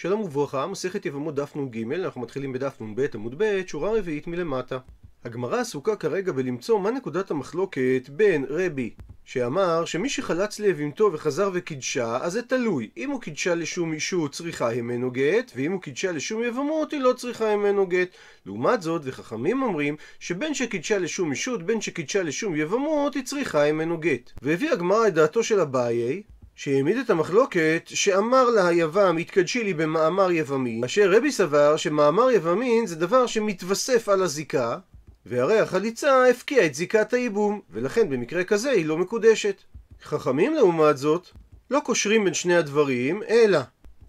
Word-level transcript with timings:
שלום 0.00 0.20
וברכה, 0.20 0.66
מסכת 0.66 1.06
יבמות 1.06 1.34
דף 1.34 1.56
נ"ג, 1.56 1.92
אנחנו 1.92 2.20
מתחילים 2.20 2.52
בדף 2.52 2.80
נ"ב 2.80 3.06
עמוד 3.14 3.34
ב', 3.38 3.60
שורה 3.66 3.98
רביעית 3.98 4.26
מלמטה. 4.26 4.78
הגמרא 5.24 5.60
עסוקה 5.60 5.96
כרגע 5.96 6.32
בלמצוא 6.32 6.80
מה 6.80 6.90
נקודת 6.90 7.30
המחלוקת 7.30 8.08
בין 8.08 8.44
רבי 8.48 8.90
שאמר 9.24 9.84
שמי 9.84 10.08
שחלץ 10.08 10.58
ליבימתו 10.58 11.10
וחזר 11.12 11.50
וקידשה, 11.54 12.18
אז 12.22 12.32
זה 12.32 12.42
תלוי. 12.42 12.90
אם 12.96 13.10
הוא 13.10 13.20
קידשה 13.20 13.54
לשום 13.54 13.92
אישות 13.92 14.32
צריכה 14.32 14.70
ממנו 14.74 15.10
גט, 15.10 15.52
ואם 15.56 15.72
הוא 15.72 15.80
קידשה 15.80 16.12
לשום 16.12 16.42
יבמות 16.42 16.92
היא 16.92 17.00
לא 17.00 17.12
צריכה 17.12 17.56
ממנו 17.56 17.86
גט. 17.86 18.08
לעומת 18.46 18.82
זאת, 18.82 19.02
וחכמים 19.04 19.62
אומרים 19.62 19.96
שבין 20.20 20.54
שקידשה 20.54 20.98
לשום 20.98 21.30
אישות, 21.30 21.62
בין 21.62 21.80
שקידשה 21.80 22.22
לשום 22.22 22.56
יבמות, 22.56 23.14
היא 23.14 23.24
צריכה 23.24 23.72
ממנו 23.72 23.98
גט. 23.98 24.30
והביא 24.42 24.70
הגמרא 24.70 25.08
את 25.08 25.14
דעתו 25.14 25.42
של 25.42 25.60
אביי, 25.60 26.22
שהעמיד 26.60 26.96
את 26.96 27.10
המחלוקת 27.10 27.82
שאמר 27.86 28.50
לה 28.50 28.68
היבם 28.68 29.16
התקדשי 29.16 29.64
לי 29.64 29.74
במאמר 29.74 30.30
יבמין, 30.30 30.84
אשר 30.84 31.10
רבי 31.10 31.32
סבר 31.32 31.76
שמאמר 31.76 32.30
יבמין 32.30 32.86
זה 32.86 32.96
דבר 32.96 33.26
שמתווסף 33.26 34.08
על 34.08 34.22
הזיקה, 34.22 34.78
והרי 35.26 35.58
החליצה 35.58 36.26
הפקיעה 36.30 36.66
את 36.66 36.74
זיקת 36.74 37.12
הייבום, 37.12 37.60
ולכן 37.70 38.08
במקרה 38.10 38.44
כזה 38.44 38.70
היא 38.70 38.86
לא 38.86 38.98
מקודשת. 38.98 39.62
חכמים 40.02 40.54
לעומת 40.54 40.98
זאת, 40.98 41.28
לא 41.70 41.80
קושרים 41.84 42.24
בין 42.24 42.34
שני 42.34 42.56
הדברים, 42.56 43.22
אלא 43.28 43.58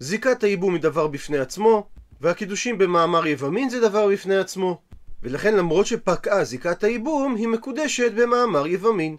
זיקת 0.00 0.42
הייבום 0.42 0.74
היא 0.74 0.82
דבר 0.82 1.06
בפני 1.06 1.38
עצמו, 1.38 1.86
והקידושים 2.20 2.78
במאמר 2.78 3.26
יבמין 3.26 3.70
זה 3.70 3.80
דבר 3.80 4.08
בפני 4.08 4.36
עצמו. 4.36 4.80
ולכן 5.22 5.56
למרות 5.56 5.86
שפקעה 5.86 6.44
זיקת 6.44 6.84
הייבום, 6.84 7.36
היא 7.36 7.48
מקודשת 7.48 8.12
במאמר 8.14 8.66
יבמין. 8.66 9.16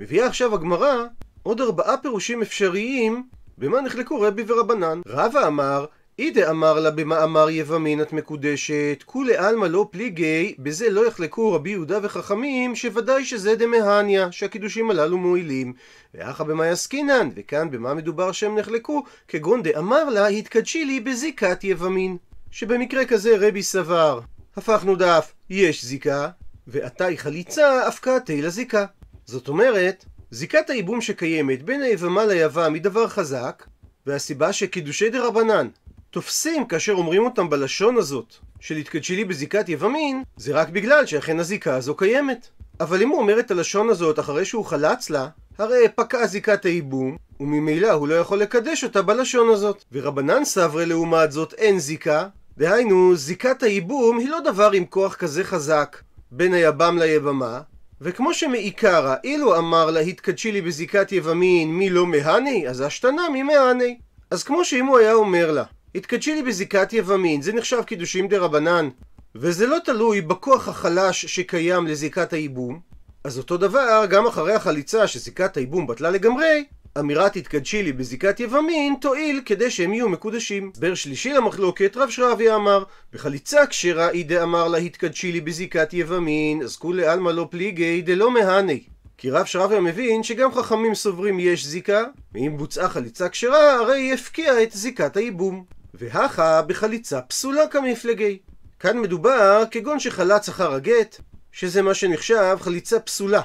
מביאה 0.00 0.26
עכשיו 0.26 0.54
הגמרא 0.54 1.04
עוד 1.46 1.60
ארבעה 1.60 1.96
פירושים 1.96 2.42
אפשריים 2.42 3.22
במה 3.58 3.80
נחלקו 3.80 4.20
רבי 4.20 4.42
ורבנן. 4.46 5.00
רבא 5.06 5.46
אמר, 5.46 5.84
אידה 6.18 6.50
אמר 6.50 6.80
לה 6.80 6.90
במאמר 6.90 7.50
יבמין 7.50 8.02
את 8.02 8.12
מקודשת, 8.12 9.02
כולי 9.06 9.36
עלמא 9.36 9.66
לא 9.66 9.88
פליגי, 9.90 10.54
בזה 10.58 10.90
לא 10.90 11.06
יחלקו 11.06 11.52
רבי 11.52 11.70
יהודה 11.70 11.98
וחכמים, 12.02 12.74
שוודאי 12.74 13.24
שזה 13.24 13.56
דמהניה, 13.56 14.32
שהקידושים 14.32 14.90
הללו 14.90 15.18
מועילים. 15.18 15.72
ואחא 16.14 16.44
במאי 16.44 16.68
עסקינן, 16.68 17.28
וכאן 17.36 17.70
במה 17.70 17.94
מדובר 17.94 18.32
שהם 18.32 18.58
נחלקו, 18.58 19.04
כגון 19.28 19.62
דאמר 19.62 20.04
לה, 20.04 20.26
התקדשי 20.26 20.84
לי 20.84 21.00
בזיקת 21.00 21.64
יבמין. 21.64 22.16
שבמקרה 22.50 23.04
כזה 23.04 23.36
רבי 23.38 23.62
סבר, 23.62 24.20
הפכנו 24.56 24.96
דף, 24.96 25.32
יש 25.50 25.84
זיקה, 25.84 26.28
ועתה 26.66 27.06
חליצה, 27.16 27.86
הפקה 27.88 28.16
לזיקה. 28.28 28.84
זאת 29.26 29.48
אומרת, 29.48 30.04
זיקת 30.34 30.70
הייבום 30.70 31.00
שקיימת 31.00 31.62
בין 31.62 31.82
היבמה 31.82 32.24
ליבם 32.26 32.74
היא 32.74 32.82
דבר 32.82 33.08
חזק, 33.08 33.66
והסיבה 34.06 34.52
שקידושי 34.52 35.10
דה 35.10 35.26
רבנן 35.26 35.68
תופסים 36.10 36.66
כאשר 36.66 36.92
אומרים 36.92 37.24
אותם 37.24 37.50
בלשון 37.50 37.96
הזאת 37.96 38.34
של 38.60 38.76
התקדשי 38.76 39.16
לי 39.16 39.24
בזיקת 39.24 39.68
יבמין, 39.68 40.22
זה 40.36 40.52
רק 40.52 40.68
בגלל 40.68 41.06
שאכן 41.06 41.40
הזיקה 41.40 41.76
הזו 41.76 41.94
קיימת. 41.94 42.48
אבל 42.80 43.02
אם 43.02 43.08
הוא 43.08 43.18
אומר 43.18 43.40
את 43.40 43.50
הלשון 43.50 43.90
הזאת 43.90 44.18
אחרי 44.18 44.44
שהוא 44.44 44.64
חלץ 44.64 45.10
לה, 45.10 45.28
הרי 45.58 45.88
פקעה 45.94 46.26
זיקת 46.26 46.64
הייבום, 46.64 47.16
וממילא 47.40 47.90
הוא 47.90 48.08
לא 48.08 48.14
יכול 48.14 48.38
לקדש 48.38 48.84
אותה 48.84 49.02
בלשון 49.02 49.48
הזאת. 49.48 49.84
ורבנן 49.92 50.44
סברי 50.44 50.86
לעומת 50.86 51.32
זאת 51.32 51.52
אין 51.52 51.78
זיקה, 51.78 52.26
דהיינו 52.58 53.16
זיקת 53.16 53.62
הייבום 53.62 54.18
היא 54.18 54.28
לא 54.28 54.40
דבר 54.40 54.70
עם 54.72 54.84
כוח 54.84 55.14
כזה 55.14 55.44
חזק 55.44 55.96
בין 56.30 56.54
היבם 56.54 56.98
ליבמה, 56.98 57.60
וכמו 58.04 58.34
שמעיקרא, 58.34 59.14
אילו 59.24 59.58
אמר 59.58 59.90
לה 59.90 60.00
התקדשי 60.00 60.52
לי 60.52 60.60
בזיקת 60.60 61.12
יבמין 61.12 61.68
מי 61.68 61.90
לא 61.90 62.06
מהני, 62.06 62.68
אז 62.68 62.80
השתנה 62.80 63.22
ממהני. 63.32 63.98
אז 64.30 64.44
כמו 64.44 64.64
שאם 64.64 64.86
הוא 64.86 64.98
היה 64.98 65.12
אומר 65.12 65.50
לה, 65.50 65.64
התקדשי 65.94 66.34
לי 66.34 66.42
בזיקת 66.42 66.92
יבמין, 66.92 67.42
זה 67.42 67.52
נחשב 67.52 67.82
קידושים 67.82 68.28
דה 68.28 68.38
רבנן, 68.38 68.88
וזה 69.34 69.66
לא 69.66 69.76
תלוי 69.84 70.20
בכוח 70.20 70.68
החלש 70.68 71.26
שקיים 71.26 71.86
לזיקת 71.86 72.32
הייבום, 72.32 72.80
אז 73.24 73.38
אותו 73.38 73.56
דבר, 73.56 74.04
גם 74.10 74.26
אחרי 74.26 74.54
החליצה 74.54 75.06
שזיקת 75.06 75.56
הייבום 75.56 75.86
בטלה 75.86 76.10
לגמרי, 76.10 76.64
אמירת 76.98 77.36
התקדשי 77.36 77.82
לי 77.82 77.92
בזיקת 77.92 78.40
יבמין 78.40 78.94
תועיל 79.00 79.40
כדי 79.44 79.70
שהם 79.70 79.94
יהיו 79.94 80.08
מקודשים. 80.08 80.70
הסבר 80.74 80.94
שלישי 80.94 81.32
למחלוקת, 81.32 81.96
רב 81.96 82.10
שרביה 82.10 82.54
אמר, 82.56 82.84
בחליצה 83.12 83.66
כשרה 83.66 84.10
אי 84.10 84.22
דאמר 84.22 84.68
לה 84.68 84.78
התקדשי 84.78 85.32
לי 85.32 85.40
בזיקת 85.40 85.92
יבמין, 85.92 86.62
אז 86.62 86.76
כולי 86.76 87.06
עלמא 87.06 87.30
לא 87.30 87.46
פליגי 87.50 88.02
דלא 88.02 88.30
מהני. 88.30 88.84
כי 89.18 89.30
רב 89.30 89.44
שרביה 89.44 89.80
מבין 89.80 90.22
שגם 90.22 90.54
חכמים 90.54 90.94
סוברים 90.94 91.40
יש 91.40 91.66
זיקה, 91.66 92.04
ואם 92.34 92.54
בוצעה 92.56 92.88
חליצה 92.88 93.28
כשרה, 93.28 93.74
הרי 93.74 94.00
היא 94.00 94.14
הפקיעה 94.14 94.62
את 94.62 94.72
זיקת 94.72 95.16
הייבום. 95.16 95.64
והכה 95.94 96.62
בחליצה 96.62 97.20
פסולה 97.20 97.66
כמפלגי. 97.66 98.38
כאן 98.80 98.98
מדובר 98.98 99.62
כגון 99.70 100.00
שחלץ 100.00 100.48
אחר 100.48 100.72
הגט, 100.72 101.20
שזה 101.52 101.82
מה 101.82 101.94
שנחשב 101.94 102.56
חליצה 102.60 103.00
פסולה. 103.00 103.40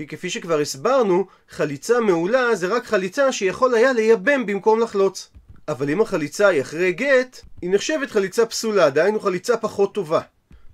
כי 0.00 0.06
כפי 0.06 0.30
שכבר 0.30 0.60
הסברנו, 0.60 1.26
חליצה 1.48 2.00
מעולה 2.00 2.54
זה 2.54 2.66
רק 2.66 2.86
חליצה 2.86 3.32
שיכול 3.32 3.74
היה 3.74 3.92
לייבם 3.92 4.46
במקום 4.46 4.80
לחלוץ. 4.80 5.30
אבל 5.68 5.90
אם 5.90 6.00
החליצה 6.00 6.48
היא 6.48 6.60
אחרי 6.60 6.92
גט, 6.92 7.40
היא 7.62 7.70
נחשבת 7.70 8.10
חליצה 8.10 8.46
פסולה, 8.46 8.90
דהיינו 8.90 9.20
חליצה 9.20 9.56
פחות 9.56 9.94
טובה. 9.94 10.20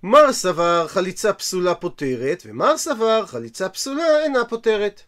מר 0.02 0.32
סבר 0.32 0.88
חליצה 0.88 1.32
פסולה 1.32 1.74
פותרת, 1.74 2.42
ומר 2.46 2.76
סבר 2.76 3.26
חליצה 3.26 3.68
פסולה 3.68 4.22
אינה 4.24 4.44
פותרת. 4.44 5.02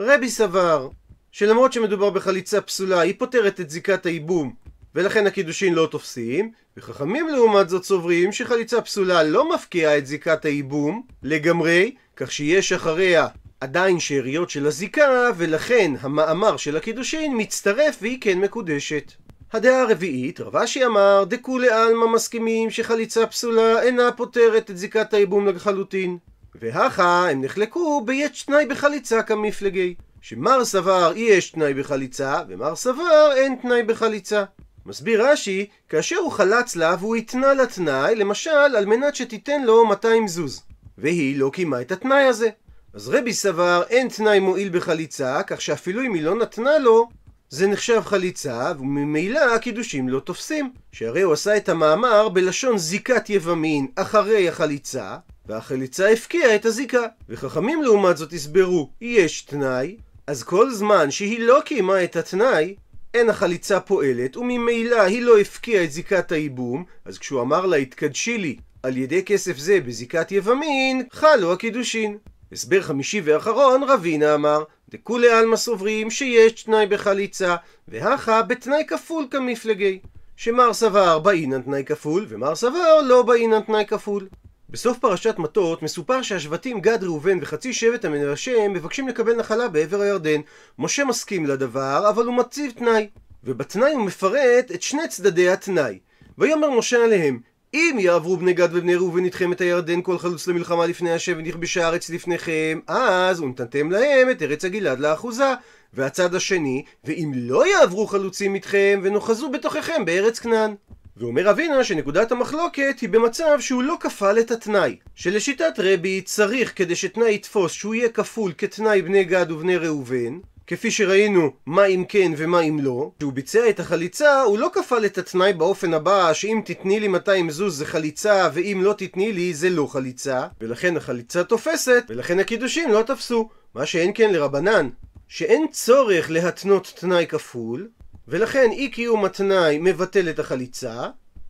רבי 0.00 0.30
סבר 0.30 0.88
שלמרות 1.32 1.72
שמדובר 1.72 2.10
בחליצה 2.10 2.60
פסולה, 2.60 3.00
היא 3.00 3.14
פותרת 3.18 3.60
את 3.60 3.70
זיקת 3.70 4.06
הייבום, 4.06 4.54
ולכן 4.94 5.26
הקידושין 5.26 5.74
לא 5.74 5.88
תופסים, 5.90 6.52
וחכמים 6.76 7.28
לעומת 7.28 7.68
זאת 7.68 7.84
סוברים 7.84 8.32
שחליצה 8.32 8.80
פסולה 8.80 9.22
לא 9.22 9.54
מפקיעה 9.54 9.98
את 9.98 10.06
זיקת 10.06 10.44
הייבום 10.44 11.02
לגמרי, 11.22 11.90
כך 12.16 12.32
שיש 12.32 12.72
אחריה 12.72 13.26
עדיין 13.60 14.00
שאריות 14.00 14.50
של 14.50 14.66
הזיקה, 14.66 15.30
ולכן 15.36 15.92
המאמר 16.00 16.56
של 16.56 16.76
הקידושין 16.76 17.32
מצטרף 17.36 17.98
והיא 18.02 18.18
כן 18.20 18.38
מקודשת. 18.38 19.12
הדעה 19.52 19.82
הרביעית, 19.82 20.40
רב 20.40 20.56
אשי 20.56 20.86
אמר, 20.86 21.24
דכולי 21.28 21.70
עלמא 21.70 22.06
מסכימים 22.06 22.70
שחליצה 22.70 23.26
פסולה 23.26 23.82
אינה 23.82 24.12
פותרת 24.12 24.70
את 24.70 24.78
זיקת 24.78 25.14
הייבום 25.14 25.46
לחלוטין. 25.46 26.18
והכה 26.54 27.30
הם 27.30 27.44
נחלקו 27.44 28.04
ביש 28.04 28.42
תנאי 28.42 28.66
בחליצה 28.66 29.22
כמפלגי. 29.22 29.94
שמר 30.20 30.64
סבר 30.64 31.12
יש 31.16 31.50
תנאי 31.50 31.74
בחליצה, 31.74 32.40
ומר 32.48 32.76
סבר 32.76 33.32
אין 33.36 33.56
תנאי 33.62 33.82
בחליצה. 33.82 34.44
מסביר 34.86 35.30
רש"י, 35.30 35.66
כאשר 35.88 36.16
הוא 36.16 36.32
חלץ 36.32 36.76
לה 36.76 36.96
והוא 37.00 37.16
התנה 37.16 37.54
לה 37.54 37.66
תנאי, 37.66 38.14
למשל 38.14 38.50
על 38.50 38.86
מנת 38.86 39.14
שתיתן 39.14 39.62
לו 39.62 39.86
200 39.86 40.28
זוז. 40.28 40.62
והיא 40.98 41.38
לא 41.38 41.50
קיימה 41.52 41.80
את 41.80 41.92
התנאי 41.92 42.22
הזה. 42.22 42.48
אז 42.94 43.08
רבי 43.08 43.32
סבר 43.32 43.82
אין 43.88 44.08
תנאי 44.08 44.38
מועיל 44.38 44.68
בחליצה, 44.68 45.42
כך 45.46 45.60
שאפילו 45.60 46.02
אם 46.02 46.14
היא 46.14 46.22
לא 46.22 46.34
נתנה 46.34 46.78
לו, 46.78 47.08
זה 47.50 47.66
נחשב 47.66 48.02
חליצה, 48.04 48.72
וממילא 48.78 49.54
הקידושים 49.54 50.08
לא 50.08 50.20
תופסים. 50.20 50.72
שהרי 50.92 51.22
הוא 51.22 51.32
עשה 51.32 51.56
את 51.56 51.68
המאמר 51.68 52.28
בלשון 52.28 52.78
זיקת 52.78 53.30
יבמין 53.30 53.86
אחרי 53.96 54.48
החליצה, 54.48 55.16
והחליצה 55.46 56.08
הפקיעה 56.08 56.54
את 56.54 56.64
הזיקה. 56.64 57.06
וחכמים 57.28 57.82
לעומת 57.82 58.16
זאת 58.16 58.32
הסברו, 58.32 58.90
יש 59.00 59.42
תנאי, 59.42 59.96
אז 60.26 60.42
כל 60.42 60.70
זמן 60.70 61.10
שהיא 61.10 61.40
לא 61.40 61.60
קיימה 61.64 62.04
את 62.04 62.16
התנאי, 62.16 62.74
אין 63.14 63.30
החליצה 63.30 63.80
פועלת, 63.80 64.36
וממילא 64.36 65.00
היא 65.00 65.22
לא 65.22 65.38
הפקיעה 65.38 65.84
את 65.84 65.92
זיקת 65.92 66.32
הייבום, 66.32 66.84
אז 67.04 67.18
כשהוא 67.18 67.40
אמר 67.40 67.66
לה 67.66 67.76
התקדשי 67.76 68.38
לי 68.38 68.56
על 68.82 68.96
ידי 68.96 69.24
כסף 69.24 69.56
זה 69.58 69.80
בזיקת 69.80 70.32
יבמין, 70.32 71.02
חלו 71.12 71.52
הקידושין. 71.52 72.18
הסבר 72.52 72.82
חמישי 72.82 73.20
ואחרון, 73.24 73.82
רבינה 73.82 74.34
אמר, 74.34 74.62
דכולי 74.88 75.28
עלמא 75.28 75.56
סוברים 75.56 76.10
שיש 76.10 76.62
תנאי 76.62 76.86
בחליצה, 76.86 77.56
והכה 77.88 78.42
בתנאי 78.42 78.84
כפול 78.88 79.26
כמפלגי. 79.30 79.98
שמר 80.36 80.72
סבר 80.72 81.18
באינן 81.18 81.62
תנאי 81.62 81.84
כפול, 81.84 82.26
ומר 82.28 82.54
סבר 82.54 83.00
לא 83.02 83.22
באינן 83.22 83.60
תנאי 83.60 83.86
כפול. 83.86 84.28
בסוף 84.70 84.98
פרשת 84.98 85.34
מטות 85.38 85.82
מסופר 85.82 86.22
שהשבטים 86.22 86.80
גד 86.80 87.04
ראובן 87.04 87.38
וחצי 87.42 87.72
שבט 87.72 88.04
המנשה 88.04 88.68
מבקשים 88.68 89.08
לקבל 89.08 89.36
נחלה 89.36 89.68
בעבר 89.68 90.00
הירדן. 90.00 90.40
משה 90.78 91.04
מסכים 91.04 91.46
לדבר, 91.46 92.06
אבל 92.08 92.26
הוא 92.26 92.34
מציב 92.34 92.70
תנאי. 92.70 93.08
ובתנאי 93.44 93.92
הוא 93.92 94.06
מפרט 94.06 94.70
את 94.74 94.82
שני 94.82 95.08
צדדי 95.08 95.48
התנאי. 95.50 95.98
ויאמר 96.38 96.70
משה 96.70 97.04
עליהם, 97.04 97.40
אם 97.74 97.96
יעברו 98.00 98.36
בני 98.36 98.52
גד 98.52 98.68
ובני 98.72 98.94
ראובן 98.94 99.24
איתכם 99.24 99.52
את 99.52 99.60
הירדן 99.60 100.02
כל 100.02 100.18
חלוץ 100.18 100.48
למלחמה 100.48 100.86
לפני 100.86 101.12
השם 101.12 101.38
ונכבשה 101.38 101.84
הארץ 101.84 102.10
לפניכם, 102.10 102.80
אז 102.86 103.40
ונתתם 103.40 103.90
להם 103.90 104.30
את 104.30 104.42
ארץ 104.42 104.64
הגלעד 104.64 105.00
לאחוזה. 105.00 105.52
והצד 105.94 106.34
השני, 106.34 106.84
ואם 107.04 107.32
לא 107.34 107.66
יעברו 107.66 108.06
חלוצים 108.06 108.54
איתכם 108.54 109.00
ונוחזו 109.02 109.50
בתוככם 109.50 110.04
בארץ 110.04 110.38
כנען. 110.38 110.74
ואומר 111.16 111.50
אבינה 111.50 111.84
שנקודת 111.84 112.32
המחלוקת 112.32 113.00
היא 113.00 113.08
במצב 113.08 113.60
שהוא 113.60 113.82
לא 113.82 113.96
כפל 114.00 114.38
את 114.40 114.50
התנאי. 114.50 114.96
שלשיטת 115.14 115.74
רבי 115.78 116.20
צריך 116.20 116.72
כדי 116.76 116.96
שתנאי 116.96 117.34
יתפוס 117.34 117.72
שהוא 117.72 117.94
יהיה 117.94 118.08
כפול 118.08 118.52
כתנאי 118.58 119.02
בני 119.02 119.24
גד 119.24 119.50
ובני 119.50 119.76
ראובן, 119.76 120.38
כפי 120.66 120.90
שראינו 120.90 121.50
מה 121.66 121.84
אם 121.86 122.04
כן 122.08 122.32
ומה 122.36 122.60
אם 122.60 122.78
לא, 122.82 123.10
כשהוא 123.18 123.32
ביצע 123.32 123.68
את 123.68 123.80
החליצה 123.80 124.42
הוא 124.42 124.58
לא 124.58 124.70
כפל 124.72 125.04
את 125.06 125.18
התנאי 125.18 125.52
באופן 125.52 125.94
הבא 125.94 126.32
שאם 126.32 126.60
תתני 126.64 127.00
לי 127.00 127.08
200 127.08 127.50
זוז 127.50 127.78
זה 127.78 127.86
חליצה 127.86 128.48
ואם 128.52 128.80
לא 128.84 128.92
תתני 128.92 129.32
לי 129.32 129.54
זה 129.54 129.70
לא 129.70 129.86
חליצה. 129.86 130.46
ולכן 130.60 130.96
החליצה 130.96 131.44
תופסת 131.44 132.04
ולכן 132.08 132.38
הקידושים 132.38 132.92
לא 132.92 133.02
תפסו. 133.02 133.48
מה 133.74 133.86
שאין 133.86 134.10
כן 134.14 134.32
לרבנן 134.32 134.88
שאין 135.28 135.66
צורך 135.70 136.30
להתנות 136.30 136.92
תנאי 136.96 137.26
כפול 137.26 137.88
ולכן 138.28 138.68
אי 138.72 138.90
קיום 138.90 139.24
התנאי 139.24 139.78
מבטל 139.78 140.30
את 140.30 140.38
החליצה 140.38 141.06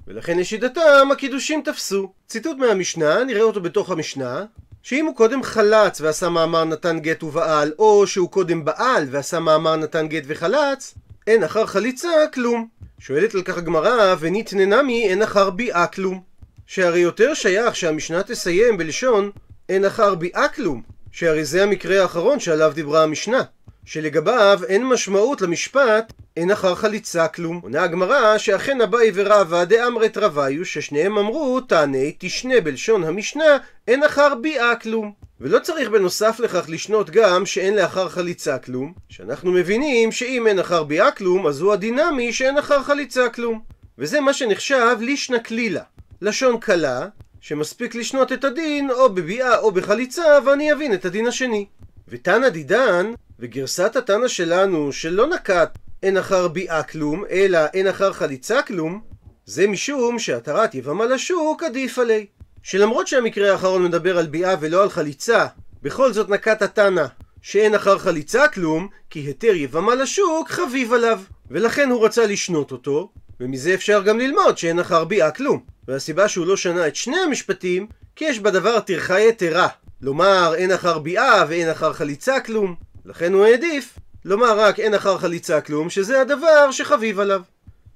ולכן 0.06 0.38
לשיטתם 0.38 1.08
הקידושים 1.12 1.62
תפסו. 1.64 2.12
ציטוט 2.26 2.56
מהמשנה, 2.56 3.24
נראה 3.24 3.42
אותו 3.42 3.60
בתוך 3.60 3.90
המשנה, 3.90 4.44
שאם 4.86 5.06
הוא 5.06 5.16
קודם 5.16 5.42
חלץ 5.42 6.00
ועשה 6.00 6.28
מאמר 6.28 6.64
נתן 6.64 6.98
גט 7.00 7.22
ובעל, 7.22 7.72
או 7.78 8.06
שהוא 8.06 8.30
קודם 8.30 8.64
בעל 8.64 9.06
ועשה 9.10 9.40
מאמר 9.40 9.76
נתן 9.76 10.08
גט 10.08 10.22
וחלץ, 10.26 10.94
אין 11.26 11.44
אחר 11.44 11.66
חליצה 11.66 12.08
כלום. 12.34 12.68
שואלת 12.98 13.34
על 13.34 13.42
כך 13.42 13.58
הגמרא, 13.58 14.14
וניתננה 14.18 14.82
מי 14.82 15.08
אין 15.08 15.22
אחר 15.22 15.50
ביאה 15.50 15.86
כלום. 15.86 16.20
שהרי 16.66 16.98
יותר 16.98 17.34
שייך 17.34 17.76
שהמשנה 17.76 18.22
תסיים 18.22 18.76
בלשון 18.76 19.30
אין 19.68 19.84
אחר 19.84 20.14
ביאה 20.14 20.48
כלום, 20.48 20.82
שהרי 21.12 21.44
זה 21.44 21.62
המקרה 21.62 22.02
האחרון 22.02 22.40
שעליו 22.40 22.72
דיברה 22.74 23.02
המשנה. 23.02 23.42
שלגביו 23.86 24.60
אין 24.68 24.86
משמעות 24.86 25.42
למשפט 25.42 26.12
אין 26.36 26.50
אחר 26.50 26.74
חליצה 26.74 27.28
כלום. 27.28 27.60
עונה 27.62 27.82
הגמרא 27.82 28.38
שאכן 28.38 28.80
אביי 28.80 29.10
ורבא 29.14 29.64
דאמרת 29.64 30.16
רביו 30.18 30.64
ששניהם 30.64 31.18
אמרו 31.18 31.60
תענה 31.60 31.98
תשנה 32.18 32.60
בלשון 32.60 33.04
המשנה 33.04 33.56
אין 33.88 34.04
אחר 34.04 34.34
ביאה 34.34 34.76
כלום. 34.76 35.12
ולא 35.40 35.58
צריך 35.58 35.88
בנוסף 35.88 36.40
לכך 36.40 36.64
לשנות 36.68 37.10
גם 37.10 37.46
שאין 37.46 37.74
לאחר 37.74 38.08
חליצה 38.08 38.58
כלום, 38.58 38.92
שאנחנו 39.08 39.52
מבינים 39.52 40.12
שאם 40.12 40.46
אין 40.46 40.58
אחר 40.58 40.82
ביאה 40.84 41.10
כלום 41.10 41.46
אז 41.46 41.60
הוא 41.60 41.72
הדינמי 41.72 42.32
שאין 42.32 42.58
אחר 42.58 42.82
חליצה 42.82 43.28
כלום. 43.28 43.60
וזה 43.98 44.20
מה 44.20 44.32
שנחשב 44.32 44.96
לישנא 45.00 45.38
קלילה, 45.38 45.82
לשון 46.22 46.58
קלה, 46.60 47.06
שמספיק 47.40 47.94
לשנות 47.94 48.32
את 48.32 48.44
הדין 48.44 48.90
או 48.90 49.14
בביאה 49.14 49.58
או 49.58 49.70
בחליצה 49.72 50.38
ואני 50.46 50.72
אבין 50.72 50.94
את 50.94 51.04
הדין 51.04 51.26
השני. 51.26 51.66
ותנא 52.08 52.48
דידן 52.48 53.12
וגרסת 53.40 53.96
התנא 53.96 54.28
שלנו 54.28 54.92
שלא 54.92 55.26
נקט 55.26 55.78
אין 56.02 56.16
אחר 56.16 56.48
ביאה 56.48 56.82
כלום, 56.82 57.24
אלא 57.30 57.58
אין 57.74 57.88
אחר 57.88 58.12
חליצה 58.12 58.62
כלום, 58.62 59.00
זה 59.46 59.66
משום 59.66 60.18
שהתרת 60.18 60.74
יבמה 60.74 61.06
לשוק 61.06 61.62
עדיף 61.62 61.98
עלי. 61.98 62.26
שלמרות 62.62 63.06
שהמקרה 63.06 63.52
האחרון 63.52 63.84
מדבר 63.84 64.18
על 64.18 64.26
ביאה 64.26 64.54
ולא 64.60 64.82
על 64.82 64.90
חליצה, 64.90 65.46
בכל 65.82 66.12
זאת 66.12 66.28
נקט 66.28 66.62
התנא 66.62 67.04
שאין 67.42 67.74
אחר 67.74 67.98
חליצה 67.98 68.48
כלום, 68.48 68.88
כי 69.10 69.18
היתר 69.18 69.54
יבמה 69.54 69.94
לשוק 69.94 70.50
חביב 70.50 70.92
עליו. 70.92 71.20
ולכן 71.50 71.90
הוא 71.90 72.04
רצה 72.04 72.26
לשנות 72.26 72.72
אותו, 72.72 73.10
ומזה 73.40 73.74
אפשר 73.74 74.02
גם 74.02 74.18
ללמוד 74.18 74.58
שאין 74.58 74.78
אחר 74.78 75.04
ביאה 75.04 75.30
כלום. 75.30 75.60
והסיבה 75.88 76.28
שהוא 76.28 76.46
לא 76.46 76.56
שנה 76.56 76.86
את 76.86 76.96
שני 76.96 77.16
המשפטים, 77.16 77.86
כי 78.16 78.24
יש 78.24 78.38
בדבר 78.38 78.80
טרחה 78.80 79.20
יתרה. 79.20 79.68
לומר 80.00 80.54
אין 80.56 80.72
אחר 80.72 80.98
ביאה 80.98 81.44
ואין 81.48 81.70
אחר 81.70 81.92
חליצה 81.92 82.40
כלום. 82.40 82.74
לכן 83.06 83.32
הוא 83.32 83.44
העדיף 83.44 83.98
לומר 84.24 84.60
רק 84.60 84.80
אין 84.80 84.94
אחר 84.94 85.18
חליצה 85.18 85.60
כלום, 85.60 85.90
שזה 85.90 86.20
הדבר 86.20 86.70
שחביב 86.70 87.20
עליו. 87.20 87.42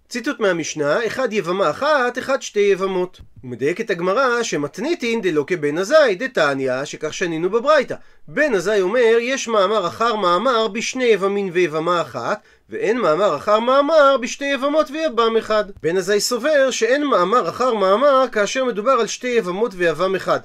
ציטוט 0.09 0.41
מהמשנה, 0.41 1.07
אחד 1.07 1.33
יבמה 1.33 1.71
אחת, 1.71 2.19
אחד 2.19 2.43
שתי 2.43 2.61
יבמות. 2.61 3.21
הוא 3.43 3.51
מדייק 3.51 3.81
את 3.81 3.91
הגמרא 3.91 4.43
שמתניתין 4.43 5.21
דלא 5.23 5.45
כבן 5.47 5.79
עזאי, 5.79 6.15
דתניא, 6.15 6.85
שכך 6.85 7.15
שנינו 7.15 7.51
בברייתא. 7.51 7.95
בן 8.29 8.55
עזאי 8.55 8.81
אומר, 8.81 9.17
יש 9.21 9.49
מאמר 9.49 9.87
אחר 9.87 10.17
מאמר 10.17 10.69
בשני 10.69 11.05
יבמין 11.05 11.51
ויבמה 11.53 12.01
אחת, 12.01 12.43
ואין 12.71 12.99
מאמר 12.99 13.37
אחר 13.37 13.59
מאמר 13.59 14.17
בשתי 14.21 14.45
יבמות 14.45 14.91
ויבם 14.91 15.37
אחד. 15.37 15.65
בן 15.83 15.97
עזאי 15.97 16.21
סובר 16.21 16.71
שאין 16.71 17.05
מאמר 17.05 17.49
אחר 17.49 17.75
מאמר 17.75 18.25
כאשר 18.33 18.65
מדובר 18.65 18.93
על 18.93 19.07
שתי 19.07 19.29
יבמות 19.29 19.73
ויבם 19.75 20.15
אחד. 20.15 20.41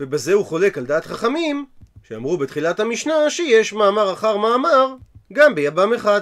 ובזה 0.00 0.32
הוא 0.32 0.44
חולק 0.44 0.78
על 0.78 0.84
דעת 0.84 1.06
חכמים, 1.06 1.66
שאמרו 2.12 2.36
בתחילת 2.36 2.80
המשנה 2.80 3.30
שיש 3.30 3.72
מאמר 3.72 4.12
אחר 4.12 4.36
מאמר 4.36 4.94
גם 5.32 5.54
ביבם 5.54 5.92
אחד. 5.94 6.20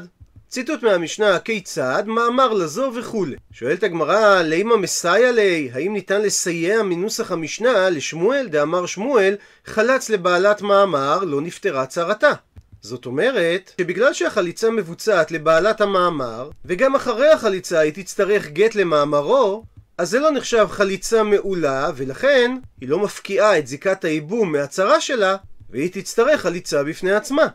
ציטוט 0.49 0.83
מהמשנה 0.83 1.39
כיצד, 1.39 2.03
מאמר 2.07 2.53
לזו 2.53 2.93
וכולי. 2.95 3.37
שואלת 3.53 3.83
הגמרא, 3.83 4.43
לימה 4.43 4.77
מסייע 4.77 5.33
לי, 5.33 5.71
האם 5.73 5.93
ניתן 5.93 6.23
לסייע 6.23 6.83
מנוסח 6.83 7.33
המשנה 7.33 7.91
לשמואל 7.91 8.49
דאמר 8.51 8.87
שמואל, 8.87 9.37
חלץ 9.65 10.11
לבעלת 10.11 10.63
מאמר, 10.63 11.25
לא 11.25 11.41
נפטרה 11.41 11.87
צרתה. 11.87 12.33
זאת 12.81 13.07
אומרת, 13.07 13.73
שבגלל 13.81 14.13
שהחליצה 14.13 14.71
מבוצעת 14.71 15.31
לבעלת 15.31 15.81
המאמר, 15.81 16.51
וגם 16.65 16.95
אחרי 16.95 17.29
החליצה 17.29 17.79
היא 17.79 17.93
תצטרך 17.93 18.49
גט 18.49 18.75
למאמרו, 18.75 19.65
אז 19.99 20.11
זה 20.11 20.21
לא 20.21 20.31
נחשב 20.31 20.67
חליצה 20.71 21.23
מעולה, 21.23 21.91
ולכן 21.97 22.57
היא 22.81 22.89
לא 22.89 22.99
מפקיעה 22.99 23.59
את 23.59 23.67
זיקת 23.67 24.05
הייבום 24.05 24.53
מהצרה 24.53 25.01
שלה, 25.01 25.37
והיא 25.71 25.91
תצטרך 25.93 26.41
חליצה 26.41 26.85
בפני 26.85 27.13
עצמה. 27.13 27.47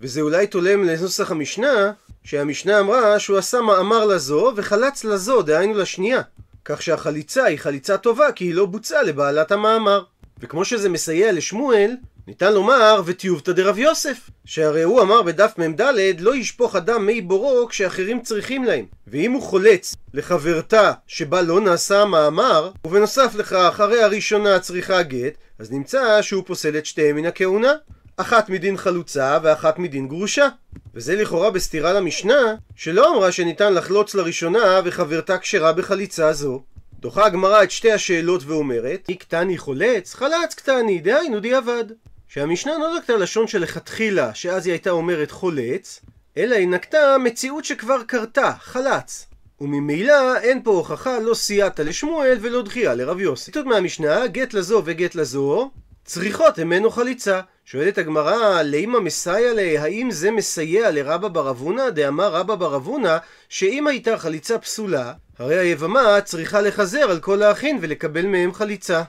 וזה 0.00 0.20
אולי 0.20 0.46
תולם 0.46 0.84
לנוסח 0.84 1.30
המשנה, 1.30 1.92
שהמשנה 2.24 2.80
אמרה 2.80 3.18
שהוא 3.18 3.38
עשה 3.38 3.60
מאמר 3.60 4.04
לזו 4.04 4.52
וחלץ 4.56 5.04
לזו, 5.04 5.42
דהיינו 5.42 5.74
לשנייה. 5.74 6.22
כך 6.64 6.82
שהחליצה 6.82 7.44
היא 7.44 7.58
חליצה 7.58 7.96
טובה 7.96 8.32
כי 8.32 8.44
היא 8.44 8.54
לא 8.54 8.66
בוצעה 8.66 9.02
לבעלת 9.02 9.52
המאמר. 9.52 10.02
וכמו 10.40 10.64
שזה 10.64 10.88
מסייע 10.88 11.32
לשמואל, 11.32 11.96
ניתן 12.28 12.52
לומר 12.52 13.02
וטיובתא 13.04 13.52
דרב 13.52 13.78
יוסף, 13.78 14.30
שהרי 14.44 14.82
הוא 14.82 15.02
אמר 15.02 15.22
בדף 15.22 15.58
מ"ד 15.58 15.80
לא 16.20 16.36
ישפוך 16.36 16.76
אדם 16.76 17.06
מי 17.06 17.20
בורו 17.20 17.66
כשאחרים 17.68 18.22
צריכים 18.22 18.64
להם. 18.64 18.84
ואם 19.06 19.32
הוא 19.32 19.42
חולץ 19.42 19.94
לחברתה 20.14 20.92
שבה 21.06 21.42
לא 21.42 21.60
נעשה 21.60 22.02
המאמר, 22.02 22.70
ובנוסף 22.84 23.34
לכך 23.34 23.80
הרי 23.80 24.02
הראשונה 24.02 24.58
צריכה 24.58 25.02
גט, 25.02 25.34
אז 25.58 25.72
נמצא 25.72 26.22
שהוא 26.22 26.42
פוסל 26.46 26.78
את 26.78 26.86
שתיהם 26.86 27.16
מן 27.16 27.26
הכהונה. 27.26 27.72
אחת 28.16 28.48
מדין 28.48 28.76
חלוצה 28.76 29.38
ואחת 29.42 29.78
מדין 29.78 30.08
גרושה. 30.08 30.48
וזה 30.94 31.16
לכאורה 31.16 31.50
בסתירה 31.50 31.92
למשנה, 31.92 32.54
שלא 32.76 33.14
אמרה 33.14 33.32
שניתן 33.32 33.74
לחלוץ 33.74 34.14
לראשונה 34.14 34.80
וחברתה 34.84 35.38
כשרה 35.38 35.72
בחליצה 35.72 36.32
זו. 36.32 36.62
דוחה 37.00 37.26
הגמרא 37.26 37.62
את 37.62 37.70
שתי 37.70 37.92
השאלות 37.92 38.42
ואומרת, 38.46 39.04
מי 39.08 39.16
קטני 39.16 39.58
חולץ? 39.58 40.14
חלץ 40.14 40.54
קטני, 40.54 41.00
דהיינו 41.00 41.40
דיעבד. 41.40 41.84
שהמשנה 42.28 42.78
לא 42.78 42.98
נקטה 42.98 43.16
לשון 43.16 43.46
שלכתחילה, 43.46 44.34
שאז 44.34 44.66
היא 44.66 44.72
הייתה 44.72 44.90
אומרת 44.90 45.30
חולץ, 45.30 46.00
אלא 46.36 46.54
היא 46.54 46.68
נקטה 46.68 47.16
מציאות 47.18 47.64
שכבר 47.64 48.02
קרתה, 48.06 48.52
חלץ. 48.60 49.26
וממילא 49.60 50.38
אין 50.38 50.62
פה 50.62 50.70
הוכחה 50.70 51.18
לא 51.18 51.34
סייעתא 51.34 51.82
לשמואל 51.82 52.38
ולא 52.40 52.62
דחייה 52.62 52.94
לרב 52.94 53.20
יוסי. 53.20 53.44
ציטוט 53.44 53.66
מהמשנה, 53.66 54.26
גט 54.26 54.54
לזו 54.54 54.82
וגט 54.84 55.14
לזו, 55.14 55.70
צריכות 56.04 56.58
ממנו 56.58 56.90
חליצה. 56.90 57.40
שואלת 57.64 57.98
הגמרא, 57.98 58.62
לימה 58.62 59.00
מסייע 59.00 59.54
לי, 59.54 59.78
האם 59.78 60.10
זה 60.10 60.30
מסייע 60.30 60.90
לרבא 60.90 61.28
בר 61.28 61.50
אבונה? 61.50 61.90
דאמר 61.90 62.28
רבא 62.28 62.54
בר 62.54 62.76
אבונה, 62.76 63.18
שאם 63.48 63.86
הייתה 63.86 64.18
חליצה 64.18 64.58
פסולה, 64.58 65.12
הרי 65.38 65.58
היבמה 65.58 66.20
צריכה 66.20 66.60
לחזר 66.60 67.10
על 67.10 67.20
כל 67.20 67.42
האחים 67.42 67.78
ולקבל 67.80 68.26
מהם 68.26 68.54
חליצה. 68.54 69.02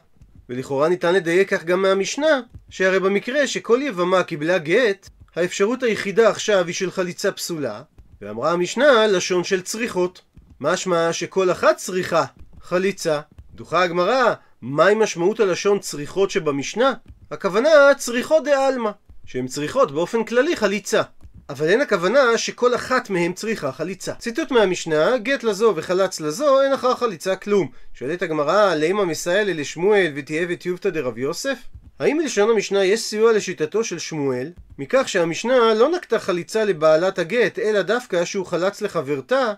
ולכאורה 0.49 0.89
ניתן 0.89 1.13
לדייק 1.13 1.53
כך 1.53 1.63
גם 1.63 1.81
מהמשנה, 1.81 2.41
שהרי 2.69 2.99
במקרה 2.99 3.47
שכל 3.47 3.79
יבמה 3.83 4.23
קיבלה 4.23 4.57
גט, 4.57 5.09
האפשרות 5.35 5.83
היחידה 5.83 6.29
עכשיו 6.29 6.65
היא 6.65 6.75
של 6.75 6.91
חליצה 6.91 7.31
פסולה, 7.31 7.81
ואמרה 8.21 8.51
המשנה 8.51 9.07
לשון 9.07 9.43
של 9.43 9.61
צריכות. 9.61 10.21
משמע 10.61 11.13
שכל 11.13 11.51
אחת 11.51 11.77
צריכה 11.77 12.25
חליצה. 12.61 13.19
דוחה 13.55 13.83
הגמרא, 13.83 14.33
מהי 14.61 14.95
משמעות 14.95 15.39
הלשון 15.39 15.79
צריכות 15.79 16.31
שבמשנה? 16.31 16.93
הכוונה 17.31 17.69
צריכות 17.97 18.43
דעלמא, 18.43 18.91
שהן 19.25 19.47
צריכות 19.47 19.91
באופן 19.91 20.23
כללי 20.23 20.55
חליצה. 20.55 21.01
אבל 21.49 21.69
אין 21.69 21.81
הכוונה 21.81 22.37
שכל 22.37 22.75
אחת 22.75 23.09
מהן 23.09 23.33
צריכה 23.33 23.71
חליצה. 23.71 24.13
ציטוט 24.13 24.51
מהמשנה, 24.51 25.17
גט 25.17 25.43
לזו 25.43 25.73
וחלץ 25.75 26.19
לזו, 26.19 26.61
אין 26.61 26.73
אחר 26.73 26.95
חליצה 26.95 27.35
כלום. 27.35 27.69
שואלת 27.93 28.21
הגמרא, 28.21 28.75
לימה 28.75 29.05
מסייע 29.05 29.43
לשמואל 29.43 30.11
ותהיה 30.15 30.45
וטיובתא 30.49 30.89
דרב 30.89 31.17
יוסף? 31.17 31.57
האם 31.99 32.17
בלשון 32.17 32.49
המשנה 32.49 32.85
יש 32.85 33.01
סיוע 33.01 33.33
לשיטתו 33.33 33.83
של 33.83 33.99
שמואל, 33.99 34.51
מכך 34.77 35.09
שהמשנה 35.09 35.73
לא 35.73 35.89
נקטה 35.89 36.19
חליצה 36.19 36.65
לבעלת 36.65 37.19
הגט, 37.19 37.59
אלא 37.59 37.81
דווקא 37.81 38.25
שהוא 38.25 38.45
חלץ 38.45 38.81
לחברתה, 38.81 39.53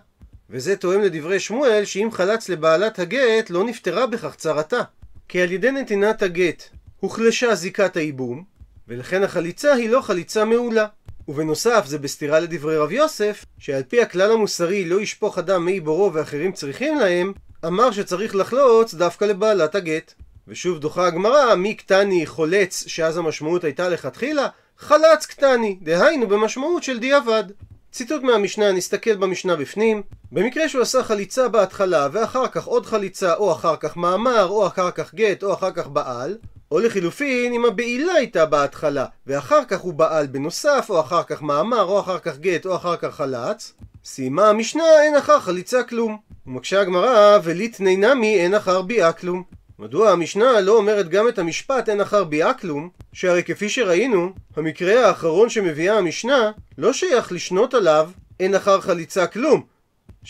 וזה 0.50 0.76
תואם 0.76 1.00
לדברי 1.00 1.40
שמואל 1.40 1.84
שאם 1.84 2.08
חלץ 2.12 2.48
לבעלת 2.48 2.98
הגט 2.98 3.50
לא 3.50 3.64
נפטרה 3.64 4.06
בכך 4.06 4.34
צרתה. 4.34 4.80
כי 5.28 5.42
על 5.42 5.52
ידי 5.52 5.70
נתינת 5.70 6.22
הגט 6.22 6.62
הוחלשה 7.00 7.54
זיקת 7.54 7.96
הייבום, 7.96 8.44
ולכן 8.88 9.22
החליצה 9.22 9.72
היא 9.72 9.90
לא 9.90 10.00
חליצה 10.00 10.44
מעולה. 10.44 10.86
ובנוסף 11.30 11.84
זה 11.86 11.98
בסתירה 11.98 12.40
לדברי 12.40 12.76
רב 12.76 12.92
יוסף, 12.92 13.44
שעל 13.58 13.82
פי 13.82 14.02
הכלל 14.02 14.32
המוסרי 14.32 14.84
לא 14.84 15.00
ישפוך 15.00 15.38
אדם 15.38 15.64
מי 15.64 15.80
בורו 15.80 16.12
ואחרים 16.12 16.52
צריכים 16.52 16.98
להם, 16.98 17.32
אמר 17.66 17.90
שצריך 17.90 18.34
לחלוץ 18.34 18.94
דווקא 18.94 19.24
לבעלת 19.24 19.74
הגט. 19.74 20.14
ושוב 20.48 20.78
דוחה 20.78 21.06
הגמרא, 21.06 21.54
מי 21.54 21.74
קטני 21.74 22.26
חולץ, 22.26 22.84
שאז 22.86 23.16
המשמעות 23.16 23.64
הייתה 23.64 23.88
לכתחילה, 23.88 24.48
חלץ 24.78 25.26
קטני, 25.26 25.78
דהיינו 25.82 26.28
במשמעות 26.28 26.82
של 26.82 26.98
דיעבד. 26.98 27.44
ציטוט 27.92 28.22
מהמשנה, 28.22 28.72
נסתכל 28.72 29.16
במשנה 29.16 29.56
בפנים. 29.56 30.02
במקרה 30.32 30.68
שהוא 30.68 30.82
עשה 30.82 31.02
חליצה 31.02 31.48
בהתחלה, 31.48 32.08
ואחר 32.12 32.48
כך 32.48 32.64
עוד 32.64 32.86
חליצה, 32.86 33.34
או 33.34 33.52
אחר 33.52 33.76
כך 33.76 33.96
מאמר, 33.96 34.46
או 34.48 34.66
אחר 34.66 34.90
כך 34.90 35.14
גט, 35.14 35.42
או 35.42 35.54
אחר 35.54 35.70
כך 35.70 35.86
בעל, 35.86 36.38
או 36.70 36.78
לחילופין, 36.78 37.52
אם 37.52 37.64
הבעילה 37.64 38.12
הייתה 38.12 38.46
בהתחלה, 38.46 39.06
ואחר 39.26 39.64
כך 39.68 39.80
הוא 39.80 39.94
בעל 39.94 40.26
בנוסף, 40.26 40.86
או 40.88 41.00
אחר 41.00 41.22
כך 41.22 41.42
מאמר, 41.42 41.82
או 41.82 42.00
אחר 42.00 42.18
כך 42.18 42.38
גט, 42.38 42.66
או 42.66 42.76
אחר 42.76 42.96
כך 42.96 43.14
חלץ, 43.14 43.72
סיימה 44.04 44.48
המשנה, 44.48 45.02
אין 45.02 45.16
אחר 45.16 45.40
חליצה 45.40 45.82
כלום. 45.82 46.18
ומקשה 46.46 46.80
הגמרא, 46.80 47.38
וליתני 47.44 47.96
נמי 47.96 48.38
אין 48.40 48.54
אחר 48.54 48.82
ביאה 48.82 49.12
כלום. 49.12 49.42
מדוע 49.78 50.10
המשנה 50.10 50.60
לא 50.60 50.76
אומרת 50.76 51.08
גם 51.08 51.28
את 51.28 51.38
המשפט 51.38 51.88
אין 51.88 52.00
אחר 52.00 52.24
ביאה 52.24 52.54
כלום? 52.54 52.88
שהרי 53.12 53.42
כפי 53.42 53.68
שראינו, 53.68 54.32
המקרה 54.56 55.06
האחרון 55.06 55.48
שמביאה 55.48 55.98
המשנה 55.98 56.50
לא 56.78 56.92
שייך 56.92 57.32
לשנות 57.32 57.74
עליו 57.74 58.10
אין 58.40 58.54
אחר 58.54 58.80
חליצה 58.80 59.26
כלום. 59.26 59.62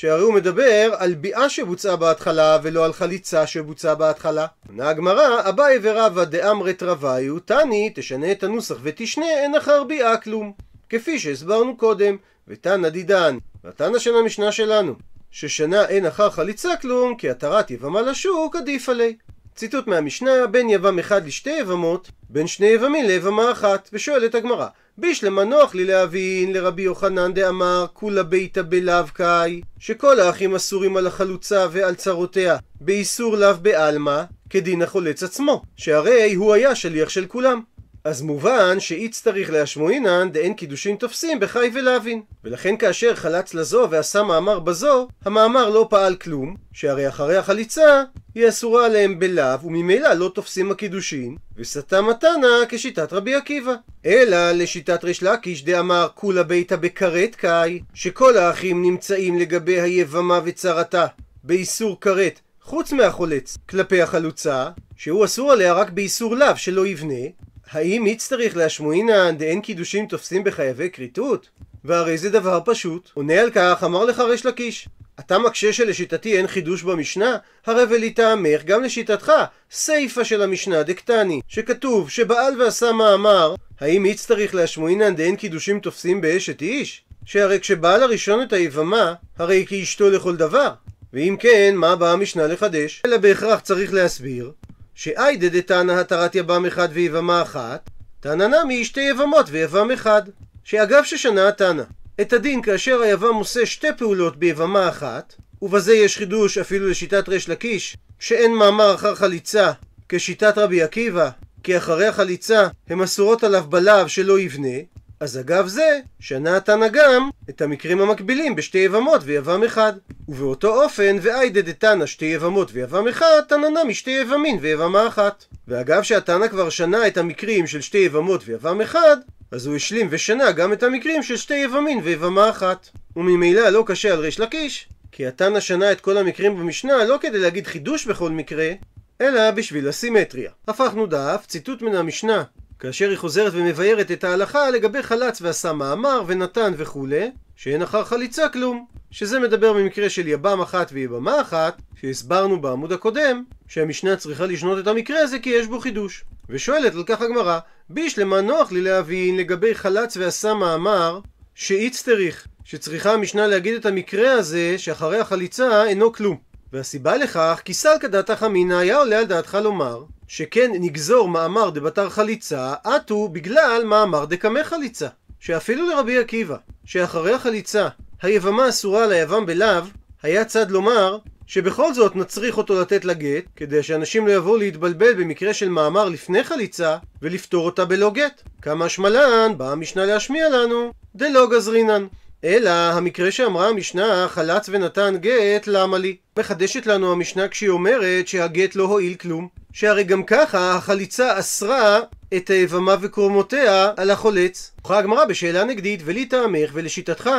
שהרי 0.01 0.23
הוא 0.23 0.35
מדבר 0.35 0.95
על 0.99 1.15
ביאה 1.15 1.49
שבוצעה 1.49 1.97
בהתחלה 1.97 2.59
ולא 2.63 2.85
על 2.85 2.93
חליצה 2.93 3.47
שבוצעה 3.47 3.95
בהתחלה. 3.95 4.47
עונה 4.69 4.89
הגמרא, 4.89 5.49
אביי 5.49 5.79
ורבא 5.83 6.25
דאמרת 6.25 6.83
רוויו, 6.83 7.41
תני, 7.41 7.93
תשנה 7.95 8.33
את 8.33 8.43
הנוסח 8.43 8.77
ותשנה 8.83 9.27
אין 9.27 9.55
אחר 9.55 9.85
ביאה 9.85 10.17
כלום. 10.17 10.53
כפי 10.89 11.19
שהסברנו 11.19 11.77
קודם, 11.77 12.17
ותנא 12.49 12.89
דידן, 12.89 13.39
והתנא 13.65 13.99
של 13.99 14.17
המשנה 14.17 14.53
שלנו, 14.53 14.95
ששנה 15.31 15.89
אין 15.89 16.07
אחר 16.07 16.31
חליצה 16.31 16.77
כלום, 16.77 17.17
כי 17.17 17.31
התרת 17.31 17.71
יבמה 17.71 18.03
לשוק 18.03 18.57
עדיף 18.57 18.89
עלי. 18.89 19.17
ציטוט 19.55 19.87
מהמשנה, 19.87 20.47
בין 20.47 20.71
יבם 20.71 20.99
אחד 20.99 21.27
לשתי 21.27 21.51
יבמות, 21.51 22.11
בין 22.29 22.47
שני 22.47 22.67
יבמים 22.67 23.07
ליבמה 23.07 23.53
אחת, 23.53 23.89
ושואלת 23.93 24.35
הגמרא, 24.35 24.67
בישלמה 25.01 25.45
נוח 25.45 25.75
לי 25.75 25.85
להבין 25.85 26.53
לרבי 26.53 26.83
יוחנן 26.83 27.35
דאמר 27.35 27.87
כולה 27.93 28.23
ביתא 28.23 28.63
בלאו 28.63 29.05
קאי, 29.13 29.61
שכל 29.79 30.21
האחים 30.21 30.55
אסורים 30.55 30.97
על 30.97 31.07
החלוצה 31.07 31.67
ועל 31.71 31.95
צרותיה, 31.95 32.57
באיסור 32.81 33.37
לאו 33.37 33.55
בעלמא, 33.63 34.23
כדין 34.51 34.83
החולץ 34.83 35.23
עצמו, 35.23 35.63
שהרי 35.77 36.35
הוא 36.35 36.55
היה 36.55 36.75
שליח 36.75 37.09
של 37.09 37.27
כולם. 37.27 37.61
אז 38.05 38.23
מובן 38.23 38.81
שאיץ 38.81 39.23
צריך 39.23 39.51
להשמועינן 39.51 40.29
דאין 40.33 40.55
קידושין 40.55 40.97
תופסים 40.97 41.41
בחי 41.41 41.71
ולהבין. 41.75 42.23
ולכן 42.45 42.77
כאשר 42.77 43.15
חלץ 43.15 43.55
לזו 43.55 43.87
ועשה 43.91 44.23
מאמר 44.23 44.59
בזו, 44.59 45.09
המאמר 45.25 45.71
לא 45.71 45.87
פעל 45.91 46.17
כלום, 46.17 46.57
שהרי 46.73 47.09
אחרי 47.09 47.37
החליצה 47.37 48.03
היא 48.35 48.49
אסורה 48.49 48.87
עליהם 48.87 49.19
בלאו, 49.19 49.61
וממילא 49.63 50.13
לא 50.13 50.31
תופסים 50.35 50.71
הקידושין, 50.71 51.37
וסטה 51.57 52.03
מתנה 52.03 52.49
כשיטת 52.69 53.13
רבי 53.13 53.35
עקיבא. 53.35 53.75
אלא 54.07 54.53
לשיטת 54.53 55.05
ריש 55.05 55.23
לקיש 55.23 55.65
דאמר 55.65 56.09
כולה 56.15 56.43
ביתא 56.43 56.77
בכרת 56.77 57.35
קאי, 57.35 57.81
שכל 57.95 58.37
האחים 58.37 58.83
נמצאים 58.83 59.39
לגבי 59.39 59.81
היבמה 59.81 60.41
וצרתה, 60.45 61.07
באיסור 61.45 62.01
כרת, 62.01 62.41
חוץ 62.63 62.93
מהחולץ, 62.93 63.59
כלפי 63.69 64.03
החלוצה, 64.03 64.69
שהוא 64.97 65.25
אסור 65.25 65.53
עליה 65.53 65.73
רק 65.73 65.91
באיסור 65.91 66.37
לאו 66.37 66.57
שלא 66.57 66.87
יבנה, 66.87 67.25
האם 67.73 68.07
יצטריך 68.07 68.57
להשמועינן 68.57 69.37
דאין 69.39 69.61
קידושים 69.61 70.07
תופסים 70.07 70.45
בחייבי 70.45 70.91
כריתות? 70.91 71.49
והרי 71.85 72.19
זה 72.19 72.31
דבר 72.31 72.61
פשוט. 72.65 73.11
עונה 73.15 73.41
על 73.41 73.51
כך 73.55 73.85
אמר 73.85 74.05
לך 74.05 74.19
ריש 74.19 74.47
לקיש. 74.47 74.89
אתה 75.21 75.39
מקשה 75.39 75.73
שלשיטתי 75.73 76.37
אין 76.37 76.47
חידוש 76.47 76.83
במשנה? 76.83 77.37
הרי 77.67 77.83
ולטעמך 77.91 78.65
גם 78.65 78.83
לשיטתך 78.83 79.33
סיפה 79.71 80.25
של 80.25 80.43
המשנה 80.43 80.83
דקטני 80.83 81.41
שכתוב 81.49 82.11
שבעל 82.11 82.63
ועשה 82.63 82.93
מאמר 82.93 83.55
האם 83.81 84.07
יצטריך 84.07 84.55
להשמועינן 84.55 85.17
דאין 85.17 85.37
קידושים 85.37 85.81
תופסים 85.81 86.21
באשת 86.21 86.63
איש? 86.63 87.03
שהרי 87.25 87.61
כשבעל 87.61 88.03
הראשון 88.03 88.43
את 88.43 88.53
היבמה 88.53 89.15
הרי 89.39 89.67
כאשתו 89.69 90.11
לכל 90.11 90.37
דבר 90.37 90.71
ואם 91.13 91.37
כן 91.41 91.75
מה 91.77 91.97
באה 91.97 92.13
המשנה 92.13 92.47
לחדש? 92.47 93.03
אלא 93.07 93.17
בהכרח 93.17 93.61
צריך 93.61 93.93
להסביר 93.93 94.53
שאיידה 95.03 95.49
דתנא 95.49 95.93
התרת 95.93 96.35
יבם 96.35 96.67
אחד 96.67 96.89
ויבמה 96.93 97.43
אחת, 97.43 97.91
תנא 98.21 98.47
נמי 98.47 98.85
שתי 98.85 99.01
יבמות 99.01 99.47
ויבם 99.51 99.91
אחד. 99.91 100.23
שאגב 100.65 101.05
ששנה 101.05 101.49
התנא, 101.49 101.83
את 102.21 102.33
הדין 102.33 102.63
כאשר 102.63 103.01
היבם 103.01 103.35
עושה 103.35 103.67
שתי 103.67 103.87
פעולות 103.99 104.37
ביבמה 104.37 104.89
אחת, 104.89 105.35
ובזה 105.63 105.95
יש 105.95 106.17
חידוש 106.17 106.59
אפילו 106.59 106.89
לשיטת 106.89 107.29
ריש 107.29 107.49
לקיש, 107.49 107.97
שאין 108.19 108.55
מאמר 108.55 108.95
אחר 108.95 109.15
חליצה, 109.15 109.73
כשיטת 110.09 110.59
רבי 110.59 110.83
עקיבא, 110.83 111.31
כי 111.63 111.77
אחרי 111.77 112.07
החליצה 112.07 112.69
הם 112.89 113.03
אסורות 113.03 113.45
עליו 113.45 113.65
בלאו 113.69 114.09
שלא 114.09 114.41
יבנה, 114.41 114.79
אז 115.21 115.39
אגב 115.39 115.67
זה, 115.67 116.01
שנה 116.21 116.57
התנא 116.57 116.89
גם 116.89 117.31
את 117.51 117.63
המקרים 117.63 118.01
המקבילים 118.01 118.57
בשתי 118.57 118.79
יבמות 118.79 119.21
ויבם 119.25 119.65
אחד. 119.65 119.93
ובאותו 120.29 120.83
אופן, 120.83 121.17
ואיידה 121.23 121.63
דתנא 121.63 122.07
שתי 122.07 122.25
יבמות 122.25 122.71
ויבם 122.73 123.09
אחד, 123.09 123.41
תנא 123.49 123.67
נמי 123.67 123.95
שתי 123.95 124.11
יבמין 124.11 124.59
ויבמה 124.61 125.07
אחת. 125.07 125.45
ואגב 125.69 126.03
שהתנא 126.03 126.49
כבר 126.49 126.71
שנה 126.71 127.07
את 127.07 127.19
המקרים 127.19 127.67
של 127.67 127.81
שתי 127.81 127.99
יבמות 127.99 128.43
ויבם 128.45 128.81
אחד, 128.81 129.17
אז 129.51 129.67
הוא 129.67 129.77
השלים 129.77 130.09
ושנה 130.11 130.53
גם 130.53 130.73
את 130.73 130.83
המקרים 130.83 131.23
של 131.23 131.37
שתי 131.37 131.55
יבמין 131.55 132.01
ויבמה 132.05 132.51
אחת. 132.51 132.89
וממילא 133.17 133.69
לא 133.69 133.85
קשה 133.87 134.13
על 134.13 134.19
ריש 134.19 134.41
לקיש, 134.41 134.89
כי 135.13 135.27
התנא 135.27 135.61
שנה 135.61 135.93
את 135.93 136.01
כל 136.01 136.17
המקרים 136.17 136.57
במשנה 136.57 137.05
לא 137.05 137.19
כדי 137.21 137.39
להגיד 137.39 137.67
חידוש 137.67 138.07
בכל 138.07 138.31
מקרה, 138.31 138.73
אלא 139.21 139.51
בשביל 139.51 139.89
הסימטריה. 139.89 140.51
הפכנו 140.69 141.07
דף, 141.07 141.45
ציטוט 141.47 141.83
מן 141.83 141.95
המשנה 141.95 142.45
כאשר 142.81 143.09
היא 143.09 143.19
חוזרת 143.19 143.53
ומבארת 143.55 144.11
את 144.11 144.25
ההלכה 144.25 144.71
לגבי 144.71 145.03
חלץ 145.03 145.43
ועשה 145.43 145.73
מאמר 145.73 146.23
ונתן 146.27 146.73
וכולי, 146.77 147.31
שאין 147.57 147.83
אחר 147.83 148.05
חליצה 148.05 148.49
כלום. 148.49 148.87
שזה 149.11 149.39
מדבר 149.39 149.73
במקרה 149.73 150.11
של 150.11 150.29
יבם 150.29 150.61
אחת 150.61 150.91
ויבמה 150.93 151.41
אחת, 151.41 151.83
שהסברנו 152.01 152.61
בעמוד 152.61 152.93
הקודם, 152.93 153.45
שהמשנה 153.69 154.17
צריכה 154.17 154.47
לשנות 154.47 154.79
את 154.79 154.87
המקרה 154.87 155.21
הזה 155.21 155.39
כי 155.39 155.51
יש 155.51 155.67
בו 155.67 155.81
חידוש. 155.81 156.25
ושואלת 156.49 156.95
על 156.95 157.05
כך 157.07 157.21
הגמרא, 157.21 157.59
בישלמה 157.91 158.41
נוח 158.41 158.73
לי 158.73 158.81
להבין 158.81 159.37
לגבי 159.37 159.75
חלץ 159.75 160.17
ועשה 160.17 160.55
מאמר, 160.55 161.21
שאיצטריך, 161.55 162.47
שצריכה 162.65 163.13
המשנה 163.13 163.47
להגיד 163.47 163.75
את 163.75 163.87
המקרה 163.87 164.33
הזה 164.33 164.75
שאחרי 164.79 165.19
החליצה 165.19 165.85
אינו 165.85 166.13
כלום. 166.13 166.37
והסיבה 166.73 167.17
לכך, 167.17 167.61
כי 167.65 167.75
סלקא 167.75 168.09
דעתך 168.09 168.43
אמינא 168.47 168.75
היה 168.75 168.99
עולה 168.99 169.19
על 169.19 169.25
דעתך 169.25 169.59
לומר 169.63 170.05
שכן 170.33 170.71
נגזור 170.75 171.29
מאמר 171.29 171.71
דבתר 171.71 172.09
חליצה, 172.09 172.75
עטו 172.85 173.29
בגלל 173.29 173.83
מאמר 173.87 174.25
דקמא 174.25 174.63
חליצה. 174.65 175.09
שאפילו 175.41 175.89
לרבי 175.89 176.19
עקיבא, 176.19 176.57
שאחרי 176.85 177.35
החליצה 177.35 177.89
היבמה 178.23 178.69
אסורה 178.69 179.05
על 179.05 179.13
היבם 179.13 179.47
בלאו, 179.47 179.83
היה 180.23 180.45
צד 180.45 180.71
לומר 180.71 181.19
שבכל 181.47 181.95
זאת 181.95 182.17
נצריך 182.17 182.59
אותו 182.59 182.81
לתת 182.81 183.05
לה 183.05 183.15
גט, 183.15 183.45
כדי 183.57 183.83
שאנשים 183.83 184.27
לא 184.27 184.33
יבואו 184.33 184.57
להתבלבל 184.57 185.15
במקרה 185.15 185.55
של 185.55 185.69
מאמר 185.69 186.09
לפני 186.09 186.45
חליצה, 186.45 186.97
ולפתור 187.23 187.67
אותה 187.67 187.85
בלא 187.85 188.11
גט. 188.11 188.43
כמה 188.63 188.89
שמלן, 188.89 189.53
באה 189.57 189.73
המשנה 189.73 190.07
להשמיע 190.07 190.49
לנו, 190.49 190.93
דלא 191.15 191.51
גזרינן. 191.51 192.07
אלא 192.45 192.71
המקרה 192.71 193.31
שאמרה 193.31 193.69
המשנה 193.69 194.27
חלץ 194.29 194.69
ונתן 194.69 195.15
גט 195.21 195.67
למה 195.67 195.99
לי? 195.99 196.17
מחדשת 196.39 196.87
לנו 196.87 197.13
המשנה 197.13 197.49
כשהיא 197.49 197.71
אומרת 197.71 198.29
שהגט 198.29 198.75
לא 198.75 198.85
הועיל 198.85 199.15
כלום 199.15 199.60
שהרי 199.73 200.05
גם 200.05 200.23
ככה 200.23 200.75
החליצה 200.75 201.39
אסרה 201.39 202.01
את 202.37 202.51
היבמה 202.51 202.97
וקרומותיה 203.01 203.93
על 203.97 204.11
החולץ. 204.11 204.73
הוכחה 204.77 204.99
הגמרא 204.99 205.25
בשאלה 205.25 205.65
נגדית 205.65 206.01
ולטעמך 206.05 206.71
ולשיטתך 206.73 207.31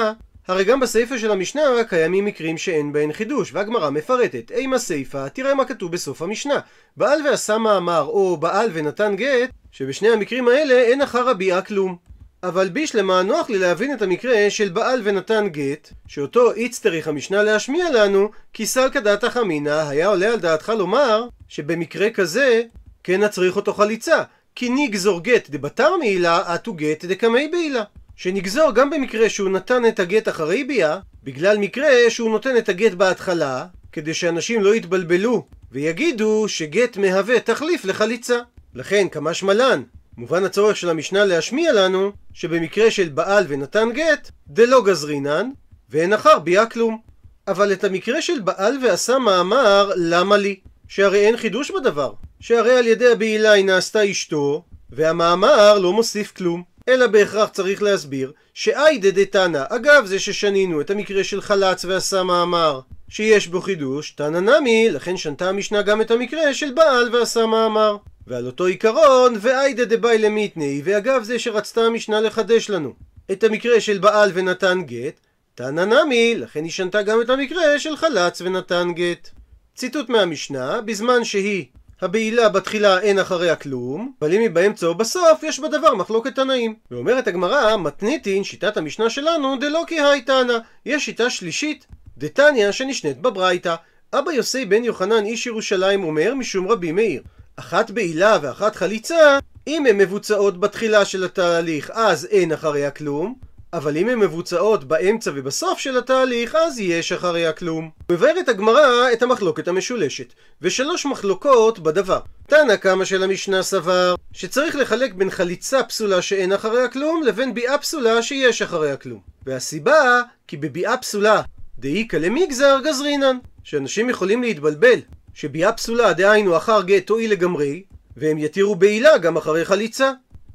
הרי 0.48 0.64
גם 0.64 0.80
בסיפא 0.80 1.18
של 1.18 1.32
המשנה 1.32 1.62
קיימים 1.90 2.26
מקרים 2.26 2.58
שאין 2.58 2.94
בהן 2.94 3.14
חידוש, 3.14 3.54
והגמרא 3.54 3.90
מפרטת. 3.90 4.52
אימה 4.52 4.80
סיפא, 4.80 5.28
תראה 5.28 5.56
מה 5.56 5.66
כתוב 5.66 5.92
בסוף 5.92 6.22
המשנה. 6.22 6.60
בעל 6.98 7.28
ועשה 7.28 7.58
מאמר, 7.58 8.02
או 8.02 8.38
בעל 8.38 8.70
ונתן 8.74 9.16
גט, 9.16 9.50
שבשני 9.72 10.10
המקרים 10.10 10.48
האלה 10.48 10.74
אין 10.74 11.02
אחר 11.02 11.30
הביאה 11.30 11.62
כלום. 11.62 12.11
אבל 12.43 12.69
בישלמה 12.69 13.21
נוח 13.21 13.50
לי 13.50 13.57
להבין 13.57 13.93
את 13.93 14.01
המקרה 14.01 14.50
של 14.50 14.69
בעל 14.69 15.01
ונתן 15.03 15.48
גט, 15.48 15.89
שאותו 16.07 16.53
איצטריך 16.53 17.07
המשנה 17.07 17.43
להשמיע 17.43 17.91
לנו, 17.91 18.31
כי 18.53 18.65
סלקא 18.65 19.00
דעתך 19.00 19.39
אמינא 19.41 19.89
היה 19.89 20.07
עולה 20.07 20.33
על 20.33 20.39
דעתך 20.39 20.69
לומר 20.69 21.27
שבמקרה 21.48 22.10
כזה 22.10 22.62
כן 23.03 23.24
נצריך 23.24 23.55
אותו 23.55 23.74
חליצה, 23.74 24.24
כי 24.55 24.69
נגזור 24.69 25.24
גט 25.24 25.50
דבתר 25.50 25.98
מעילה, 25.98 26.55
אטו 26.55 26.74
גט 26.74 27.05
דקמי 27.05 27.48
בעילה. 27.48 27.83
שנגזור 28.15 28.71
גם 28.71 28.89
במקרה 28.89 29.29
שהוא 29.29 29.50
נתן 29.50 29.86
את 29.86 30.00
הגט 30.00 30.27
אחרי 30.27 30.63
ביאה, 30.63 30.98
בגלל 31.24 31.57
מקרה 31.57 31.89
שהוא 32.10 32.31
נותן 32.31 32.57
את 32.57 32.69
הגט 32.69 32.91
בהתחלה, 32.91 33.65
כדי 33.91 34.13
שאנשים 34.13 34.63
לא 34.63 34.75
יתבלבלו 34.75 35.45
ויגידו 35.71 36.48
שגט 36.48 36.98
מהווה 36.98 37.39
תחליף 37.39 37.86
לחליצה. 37.86 38.39
לכן, 38.75 39.07
כמה 39.10 39.33
שמלן, 39.33 39.83
מובן 40.18 40.44
הצורך 40.44 40.77
של 40.77 40.89
המשנה 40.89 41.25
להשמיע 41.25 41.74
לנו 41.74 42.12
שבמקרה 42.34 42.91
של 42.91 43.10
בעל 43.10 43.46
ונתן 43.48 43.89
גט, 43.94 44.32
דלא 44.48 44.84
גזרינן, 44.84 45.50
ואין 45.89 46.13
אחר 46.13 46.39
ביאה 46.39 46.65
כלום. 46.65 47.00
אבל 47.48 47.74
את 47.74 47.84
המקרה 47.84 48.22
של 48.22 48.39
בעל 48.39 48.77
ועשה 48.84 49.20
מאמר, 49.20 49.91
למה 49.96 50.38
לי? 50.38 50.60
שהרי 50.88 51.20
אין 51.20 51.38
חידוש 51.38 51.72
בדבר. 51.72 52.13
שהרי 52.39 52.77
על 52.77 52.88
ידי 52.88 53.12
הבעילה 53.12 53.51
היא 53.51 53.65
נעשתה 53.65 54.12
אשתו, 54.12 54.63
והמאמר 54.89 55.80
לא 55.80 55.94
מוסיף 55.94 56.32
כלום. 56.32 56.63
אלא 56.89 57.08
בהכרח 57.08 57.50
צריך 57.50 57.84
להסביר 57.84 58.32
שאיידה 58.53 59.12
דתנא, 59.12 59.63
אגב 59.70 60.06
זה 60.06 60.20
ששנינו 60.20 60.82
את 60.82 60.89
המקרה 60.89 61.24
של 61.24 61.41
חלץ 61.41 61.86
ועשה 61.86 62.24
מאמר 62.24 62.80
שיש 63.10 63.48
בו 63.48 63.62
חידוש, 63.62 64.12
תנא 64.12 64.39
נמי, 64.39 64.89
לכן 64.89 65.18
שנתה 65.18 65.50
המשנה 65.50 65.82
גם 65.82 66.01
את 66.01 66.12
המקרה 66.12 66.53
של 66.53 66.74
בעל 66.74 67.15
ועשה 67.15 67.46
מאמר. 67.46 67.98
ועל 68.28 68.46
אותו 68.46 68.66
עיקרון, 68.66 69.36
ואיידה 69.40 69.86
דבאי 69.86 70.18
למיתני, 70.18 70.82
ואגב 70.84 71.24
זה 71.24 71.40
שרצתה 71.40 71.82
המשנה 71.82 72.22
לחדש 72.22 72.70
לנו 72.70 72.94
את 73.32 73.44
המקרה 73.44 73.82
של 73.82 73.98
בעל 73.98 74.32
ונתן 74.34 74.82
גט, 74.86 75.20
תנא 75.56 75.86
נמי, 75.86 76.36
לכן 76.36 76.63
היא 76.63 76.72
שנתה 76.72 77.01
גם 77.01 77.22
את 77.22 77.30
המקרה 77.30 77.80
של 77.80 77.98
חלץ 77.98 78.42
ונתן 78.42 78.88
גט. 78.96 79.30
ציטוט 79.75 80.10
מהמשנה, 80.10 80.82
בזמן 80.82 81.24
שהיא 81.24 81.66
הבעילה 82.01 82.50
בתחילה 82.50 83.00
אין 83.00 83.20
אחריה 83.20 83.56
כלום, 83.56 84.13
אבל 84.22 84.34
אם 84.34 84.42
היא 84.42 84.50
באמצע 84.50 84.88
או 84.88 84.96
בסוף, 84.96 85.44
יש 85.44 85.60
בדבר 85.60 85.96
מחלוקת 85.96 86.36
תנאים. 86.36 86.75
ואומרת 86.92 87.28
הגמרא, 87.28 87.78
מתניתין, 87.78 88.44
שיטת 88.44 88.78
המשנה 88.78 89.10
שלנו, 89.10 89.56
דלא 89.60 89.84
כי 89.88 90.01
היי 90.01 90.22
תנא. 90.22 90.58
יש 90.86 91.06
שיטה 91.06 91.30
שלישית, 91.30 91.86
דתניא 92.18 92.72
שנשנית 92.72 93.22
בברייתא. 93.22 93.75
אבא 94.13 94.32
יוסי 94.32 94.66
בן 94.66 94.84
יוחנן 94.84 95.25
איש 95.25 95.46
ירושלים 95.46 96.04
אומר 96.04 96.36
משום 96.36 96.68
רבי 96.68 96.92
מאיר, 96.92 97.22
אחת 97.55 97.91
בעילה 97.91 98.38
ואחת 98.41 98.75
חליצה, 98.75 99.39
אם 99.67 99.86
הן 99.86 99.98
מבוצעות 99.98 100.60
בתחילה 100.60 101.05
של 101.05 101.24
התהליך 101.24 101.91
אז 101.93 102.25
אין 102.25 102.51
אחריה 102.51 102.91
כלום, 102.91 103.36
אבל 103.74 103.98
אם 103.98 104.10
הן 104.10 104.20
מבוצעות 104.20 104.84
באמצע 104.84 105.31
ובסוף 105.36 105.79
של 105.79 105.98
התהליך, 105.98 106.55
אז 106.55 106.79
יש 106.79 107.12
אחריה 107.12 107.53
כלום. 107.53 107.89
מבארת 108.12 108.50
הגמרא 108.50 109.12
את 109.13 109.24
המחלוקת 109.24 109.67
המשולשת, 109.67 110.34
ושלוש 110.62 111.05
מחלוקות 111.05 111.79
בדבר. 111.79 112.20
תנא 112.48 112.75
קמא 112.75 113.05
של 113.05 113.24
המשנה 113.24 113.63
סבר, 113.63 114.15
שצריך 114.34 114.75
לחלק 114.75 115.13
בין 115.13 115.29
חליצה 115.29 115.84
פסולה 115.84 116.22
שאין 116.22 116.53
אחריה 116.53 116.88
כלום, 116.88 117.24
לבין 117.24 117.53
ביאה 117.53 117.77
פסולה 117.77 118.22
שיש 118.22 118.62
אחריה 118.62 118.98
כלום. 118.98 119.20
והסיבה, 119.46 120.22
כי 120.48 120.58
בביאה 120.58 120.98
פסולה 120.98 121.41
דאיכא 121.79 122.17
למגזר 122.17 122.79
גזרינן, 122.84 123.38
שאנשים 123.63 124.10
יכולים 124.10 124.41
להתבלבל, 124.41 125.00
שביאה 125.34 125.72
פסולה 125.72 126.14
דהיינו 126.14 126.58
אחר 126.58 126.82
גט 126.82 127.08
תועיל 127.08 127.32
לגמרי, 127.32 127.84
והם 128.18 128.38
יתירו 128.38 128.76
בעילה 128.76 129.18
גם 129.18 129.38
אחרי 129.38 129.66
חליצה. 129.66 130.12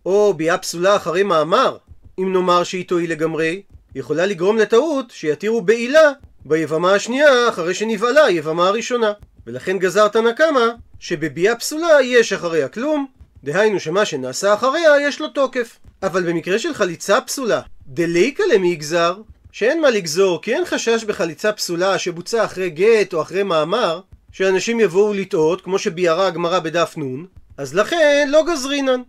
או 0.06 0.34
ביאה 0.34 0.58
פסולה 0.58 0.96
אחרי 0.96 1.22
מאמר, 1.22 1.76
אם 2.18 2.32
נאמר 2.32 2.64
שהיא 2.64 2.88
תועיל 2.88 3.10
לגמרי, 3.10 3.62
יכולה 3.94 4.26
לגרום 4.26 4.58
לטעות 4.58 5.10
שיתירו 5.10 5.60
בעילה 5.60 6.12
ביבמה 6.44 6.94
השנייה 6.94 7.48
אחרי 7.48 7.74
שנבעלה 7.74 8.24
היבמה 8.24 8.68
הראשונה. 8.68 9.12
ולכן 9.46 9.78
גזר 9.78 10.08
תנא 10.08 10.32
קמא 10.32 10.66
שבביאה 11.00 11.56
פסולה 11.56 12.02
יש 12.02 12.32
אחריה 12.32 12.68
כלום, 12.68 13.06
דהיינו 13.44 13.80
שמה 13.80 14.04
שנעשה 14.04 14.54
אחריה 14.54 15.00
יש 15.00 15.20
לו 15.20 15.28
תוקף. 15.28 15.78
אבל 16.02 16.30
במקרה 16.30 16.58
של 16.58 16.74
חליצה 16.74 17.20
פסולה, 17.20 17.60
דליקה 17.86 18.42
למי 18.54 18.76
גזר, 18.76 19.16
שאין 19.52 19.80
מה 19.80 19.90
לגזור 19.90 20.42
כי 20.42 20.54
אין 20.54 20.64
חשש 20.64 21.04
בחליצה 21.04 21.52
פסולה 21.52 21.98
שבוצעה 21.98 22.44
אחרי 22.44 22.70
גט 22.70 23.14
או 23.14 23.22
אחרי 23.22 23.42
מאמר, 23.42 24.00
שאנשים 24.36 24.80
יבואו 24.80 25.14
לטעות 25.14 25.60
כמו 25.60 25.78
שביארה 25.78 26.26
הגמרא 26.26 26.58
בדף 26.58 26.94
נ', 26.98 27.24
אז 27.56 27.74
לכן 27.74 28.28
לא 28.30 28.44
גזרינן. 28.52 29.00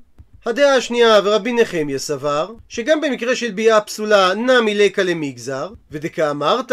הדעה 0.46 0.75
השנייה 0.75 1.19
ורבי 1.24 1.53
נחמיה 1.53 2.00
סבר 2.00 2.51
שגם 2.69 3.01
במקרה 3.01 3.36
של 3.36 3.51
ביאה 3.51 3.81
פסולה 3.81 4.34
נמי 4.34 4.75
לקה 4.75 5.03
למגזר 5.03 5.69
ודכאמרת 5.91 6.72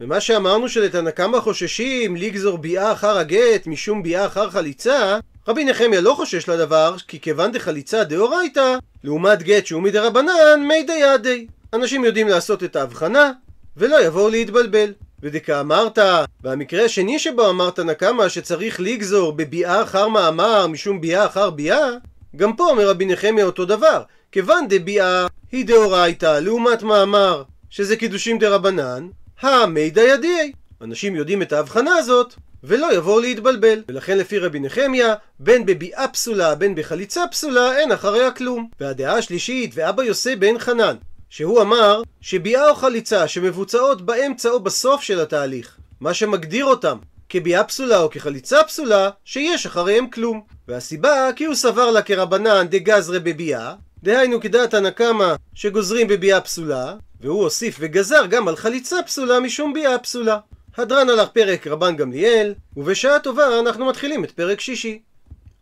ומה 0.00 0.20
שאמרנו 0.20 0.68
שלתנא 0.68 1.10
קמא 1.10 1.40
חוששים 1.40 2.16
לגזור 2.16 2.58
ביאה 2.58 2.92
אחר 2.92 3.18
הגט 3.18 3.66
משום 3.66 4.02
ביאה 4.02 4.26
אחר 4.26 4.50
חליצה 4.50 5.18
רבי 5.48 5.64
נחמיה 5.64 6.00
לא 6.00 6.14
חושש 6.14 6.48
לדבר 6.48 6.96
כי 7.08 7.20
כיוון 7.20 7.52
דחליצה 7.52 8.04
דאורייתא 8.04 8.76
לעומת 9.04 9.42
גט 9.42 9.66
שהוא 9.66 9.82
מדרבנן 9.82 10.66
מי 10.68 10.82
דיידי 10.82 11.46
אנשים 11.72 12.04
יודעים 12.04 12.28
לעשות 12.28 12.64
את 12.64 12.76
ההבחנה 12.76 13.32
ולא 13.76 14.04
יבואו 14.04 14.28
להתבלבל 14.28 14.92
ודכאמרת, 15.22 15.98
והמקרה 16.42 16.84
השני 16.84 17.18
שבו 17.18 17.50
אמרת 17.50 17.78
נקמה 17.78 18.28
שצריך 18.28 18.80
לגזור 18.80 19.32
בביאה 19.32 19.82
אחר 19.82 20.08
מאמר 20.08 20.66
משום 20.66 21.00
ביאה 21.00 21.26
אחר 21.26 21.50
ביאה, 21.50 21.88
גם 22.36 22.56
פה 22.56 22.64
אומר 22.64 22.88
רבי 22.88 23.06
נחמיה 23.06 23.44
אותו 23.44 23.64
דבר, 23.64 24.02
כיוון 24.32 24.68
דביאה 24.68 25.26
היא 25.52 25.66
דאורייתא 25.66 26.38
לעומת 26.40 26.82
מאמר 26.82 27.42
שזה 27.70 27.96
קידושים 27.96 28.38
דרבנן, 28.38 29.08
המידא 29.40 30.00
ידיעי. 30.00 30.52
אנשים 30.82 31.16
יודעים 31.16 31.42
את 31.42 31.52
ההבחנה 31.52 31.96
הזאת 31.96 32.34
ולא 32.64 32.94
יבואו 32.94 33.20
להתבלבל. 33.20 33.82
ולכן 33.88 34.18
לפי 34.18 34.38
רבי 34.38 34.60
נחמיה, 34.60 35.14
בין 35.38 35.66
בביאה 35.66 36.08
פסולה 36.08 36.54
בין 36.54 36.74
בחליצה 36.74 37.24
פסולה 37.30 37.78
אין 37.78 37.92
אחריה 37.92 38.30
כלום. 38.30 38.68
והדעה 38.80 39.18
השלישית, 39.18 39.70
ואבא 39.74 40.02
יוסי 40.02 40.36
בן 40.36 40.58
חנן, 40.58 40.96
שהוא 41.36 41.62
אמר 41.62 42.02
שביאה 42.20 42.70
או 42.70 42.74
חליצה 42.74 43.28
שמבוצעות 43.28 44.02
באמצע 44.02 44.48
או 44.48 44.60
בסוף 44.60 45.02
של 45.02 45.20
התהליך, 45.20 45.76
מה 46.00 46.14
שמגדיר 46.14 46.64
אותם 46.64 46.98
כביאה 47.28 47.64
פסולה 47.64 48.00
או 48.02 48.10
כחליצה 48.10 48.64
פסולה, 48.64 49.10
שיש 49.24 49.66
אחריהם 49.66 50.10
כלום. 50.10 50.40
והסיבה 50.68 51.30
כי 51.36 51.44
הוא 51.44 51.54
סבר 51.54 51.90
לה 51.90 52.02
כרבנן 52.02 52.66
דגזרה 52.70 53.18
בביאה, 53.18 53.74
דהיינו 54.02 54.40
כדעת 54.40 54.74
הנקמה 54.74 55.34
שגוזרים 55.54 56.08
בביאה 56.08 56.40
פסולה, 56.40 56.94
והוא 57.20 57.42
הוסיף 57.42 57.76
וגזר 57.80 58.26
גם 58.26 58.48
על 58.48 58.56
חליצה 58.56 59.02
פסולה 59.06 59.40
משום 59.40 59.72
ביאה 59.72 59.98
פסולה. 59.98 60.38
הדרן 60.76 61.10
הלך 61.10 61.28
פרק 61.28 61.66
רבן 61.66 61.96
גמליאל, 61.96 62.54
ובשעה 62.76 63.20
טובה 63.20 63.60
אנחנו 63.60 63.86
מתחילים 63.86 64.24
את 64.24 64.30
פרק 64.30 64.60
שישי. 64.60 65.02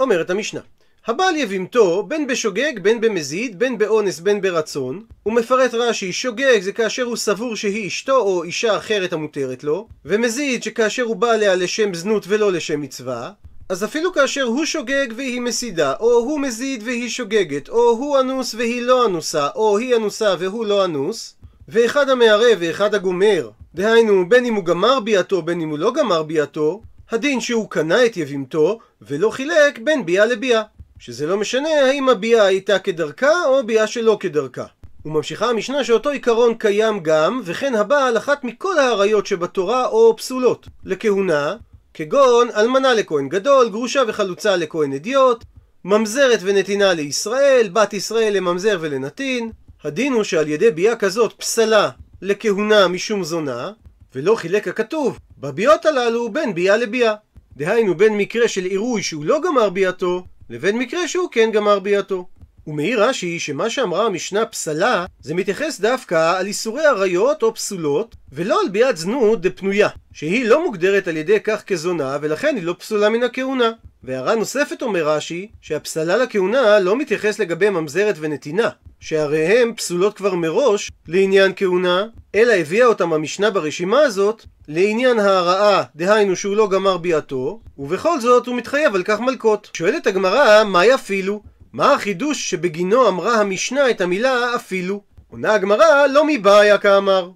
אומרת 0.01 0.31
המשנה 0.31 0.61
הבעל 1.07 1.37
יבימתו 1.37 2.03
בין 2.03 2.27
בשוגג 2.27 2.79
בין 2.83 3.01
במזיד 3.01 3.59
בין 3.59 3.79
באונס 3.79 4.21
בין 4.21 4.41
ברצון 4.41 5.03
הוא 5.23 5.35
מפרט 5.35 5.75
רש"י 5.75 6.13
שוגג 6.13 6.61
זה 6.61 6.73
כאשר 6.73 7.03
הוא 7.03 7.17
סבור 7.17 7.57
שהיא 7.57 7.87
אשתו 7.87 8.17
או 8.17 8.43
אישה 8.43 8.77
אחרת 8.77 9.13
המותרת 9.13 9.65
לו 9.65 9.89
ומזיד 10.05 10.63
שכאשר 10.63 11.03
הוא 11.03 11.17
בא 11.17 11.31
עליה 11.31 11.55
לשם 11.55 11.95
זנות 11.95 12.25
ולא 12.29 12.53
לשם 12.53 12.81
מצווה 12.81 13.31
אז 13.69 13.85
אפילו 13.85 14.13
כאשר 14.13 14.43
הוא 14.43 14.65
שוגג 14.65 15.07
והיא 15.17 15.41
מסידה, 15.41 15.95
או 16.01 16.13
הוא 16.13 16.41
מזיד 16.41 16.83
והיא 16.85 17.09
שוגגת, 17.09 17.69
או 17.69 17.91
הוא 17.91 18.21
אנוס 18.21 18.55
והיא 18.55 18.83
לא 18.83 19.07
אנוסה, 19.07 19.49
או 19.55 19.79
היא 19.79 19.97
אנוסה 19.97 20.35
והוא 20.39 20.67
לא 20.67 20.85
אנוס, 20.85 21.37
ואחד 21.69 22.09
המערב 22.09 22.59
ואחד 22.59 22.95
הגומר, 22.95 23.51
דהיינו 23.75 24.29
בין 24.29 24.45
אם 24.45 24.55
הוא 24.55 24.65
גמר 24.65 25.01
ביאתו 25.01 25.43
בין 25.43 25.61
אם 25.61 25.69
הוא 25.69 25.79
לא 25.79 25.93
גמר 25.93 26.23
ביאתו, 26.23 26.83
הדין 27.11 27.41
שהוא 27.41 27.71
קנה 27.71 28.07
את 28.07 28.17
יבימתו 28.17 28.79
ולא 29.03 29.31
חילק 29.31 29.79
בין 29.79 30.07
ביאה 30.07 30.27
לביאה. 30.27 30.63
שזה 31.05 31.27
לא 31.27 31.37
משנה 31.37 31.69
האם 31.69 32.09
הביאה 32.09 32.47
הייתה 32.47 32.79
כדרכה 32.79 33.45
או 33.47 33.67
ביאה 33.67 33.87
שלא 33.87 34.17
כדרכה. 34.21 34.65
וממשיכה 35.05 35.51
המשנה 35.51 35.85
שאותו 35.85 36.11
עיקרון 36.11 36.55
קיים 36.55 37.01
גם, 37.03 37.41
וכן 37.45 37.75
הבא 37.75 38.07
על 38.07 38.17
אחת 38.17 38.45
מכל 38.45 38.79
האריות 38.79 39.27
שבתורה 39.27 39.87
או 39.87 40.17
פסולות, 40.17 40.67
לכהונה, 40.85 41.57
כגון 41.95 42.49
אלמנה 42.57 42.95
לכהן 42.95 43.29
גדול, 43.29 43.69
גרושה 43.69 44.03
וחלוצה 44.09 44.57
לכהן 44.57 44.93
אדיוט, 44.93 45.45
ממזרת 45.85 46.39
ונתינה 46.43 46.93
לישראל, 46.93 47.69
בת 47.73 47.93
ישראל 47.93 48.37
לממזר 48.37 48.79
ולנתין. 48.81 49.51
הדין 49.85 50.13
הוא 50.13 50.25
שעל 50.25 50.49
ידי 50.49 50.71
ביאה 50.71 50.97
כזאת 50.97 51.33
פסלה 51.33 51.91
לכהונה 52.23 52.89
משום 52.89 53.25
זונה, 53.25 53.71
ולא 54.15 54.35
חילק 54.35 54.69
הכתוב 54.69 55.19
בביאות 55.39 55.87
הללו 55.87 56.29
בין 56.33 56.55
ביאה 56.55 56.77
לביאה. 56.77 57.15
דהיינו 57.57 57.95
בין 57.95 58.17
מקרה 58.17 58.49
של 58.49 58.65
עירוי 58.65 59.03
שהוא 59.03 59.25
לא 59.25 59.41
גמר 59.45 59.71
ביאתו, 59.71 60.25
לבין 60.53 60.79
מקרה 60.79 61.09
שהוא 61.09 61.29
כן 61.33 61.51
גמר 61.53 61.79
ביאתו. 61.79 62.27
ומעיר 62.67 63.05
רש"י 63.05 63.39
שמה 63.39 63.71
שאמרה 63.71 64.07
המשנה 64.07 64.47
פסלה 64.47 65.07
זה 65.21 65.35
מתייחס 65.35 65.81
דווקא 65.81 66.39
על 66.39 66.47
איסורי 66.47 66.87
עריות 66.87 67.43
או 67.43 67.55
פסולות 67.55 68.17
ולא 68.33 68.61
על 68.63 68.69
ביאת 68.69 68.97
זנות 68.97 69.41
דפנויה 69.41 69.89
שהיא 70.13 70.49
לא 70.49 70.65
מוגדרת 70.65 71.09
על 71.09 71.17
ידי 71.17 71.41
כך 71.41 71.65
כזונה 71.65 72.19
ולכן 72.21 72.57
היא 72.57 72.65
לא 72.65 72.75
פסולה 72.79 73.09
מן 73.09 73.23
הכהונה. 73.23 73.71
והערה 74.05 74.35
נוספת 74.35 74.83
אומר 74.83 75.09
רש"י 75.09 75.49
שהפסלה 75.61 76.17
לכהונה 76.17 76.79
לא 76.79 76.97
מתייחס 76.97 77.39
לגבי 77.39 77.71
ממזרת 77.71 78.15
ונתינה 78.21 78.69
שהרי 79.01 79.47
הם 79.47 79.75
פסולות 79.75 80.17
כבר 80.17 80.35
מראש 80.35 80.91
לעניין 81.09 81.53
כהונה 81.57 82.07
אלא 82.35 82.53
הביאה 82.53 82.87
אותם 82.87 83.13
המשנה 83.13 83.51
ברשימה 83.51 84.01
הזאת 84.01 84.45
לעניין 84.69 85.19
ההרעה, 85.19 85.83
דהיינו 85.97 86.37
שהוא 86.37 86.57
לא 86.57 86.69
גמר 86.69 86.97
ביאתו, 86.97 87.61
ובכל 87.79 88.21
זאת 88.21 88.47
הוא 88.47 88.57
מתחייב 88.57 88.95
על 88.95 89.03
כך 89.03 89.21
מלקות. 89.21 89.71
שואלת 89.75 90.07
הגמרא, 90.07 90.65
מהי 90.65 90.95
אפילו? 90.95 91.43
מה 91.73 91.95
החידוש 91.95 92.51
שבגינו 92.51 93.09
אמרה 93.09 93.41
המשנה 93.41 93.91
את 93.91 94.01
המילה 94.01 94.57
אפילו? 94.57 95.03
עונה 95.31 95.55
הגמרא, 95.55 96.07
לא 96.07 96.25
מבעיה 96.27 96.79
כאמר. 96.79 97.31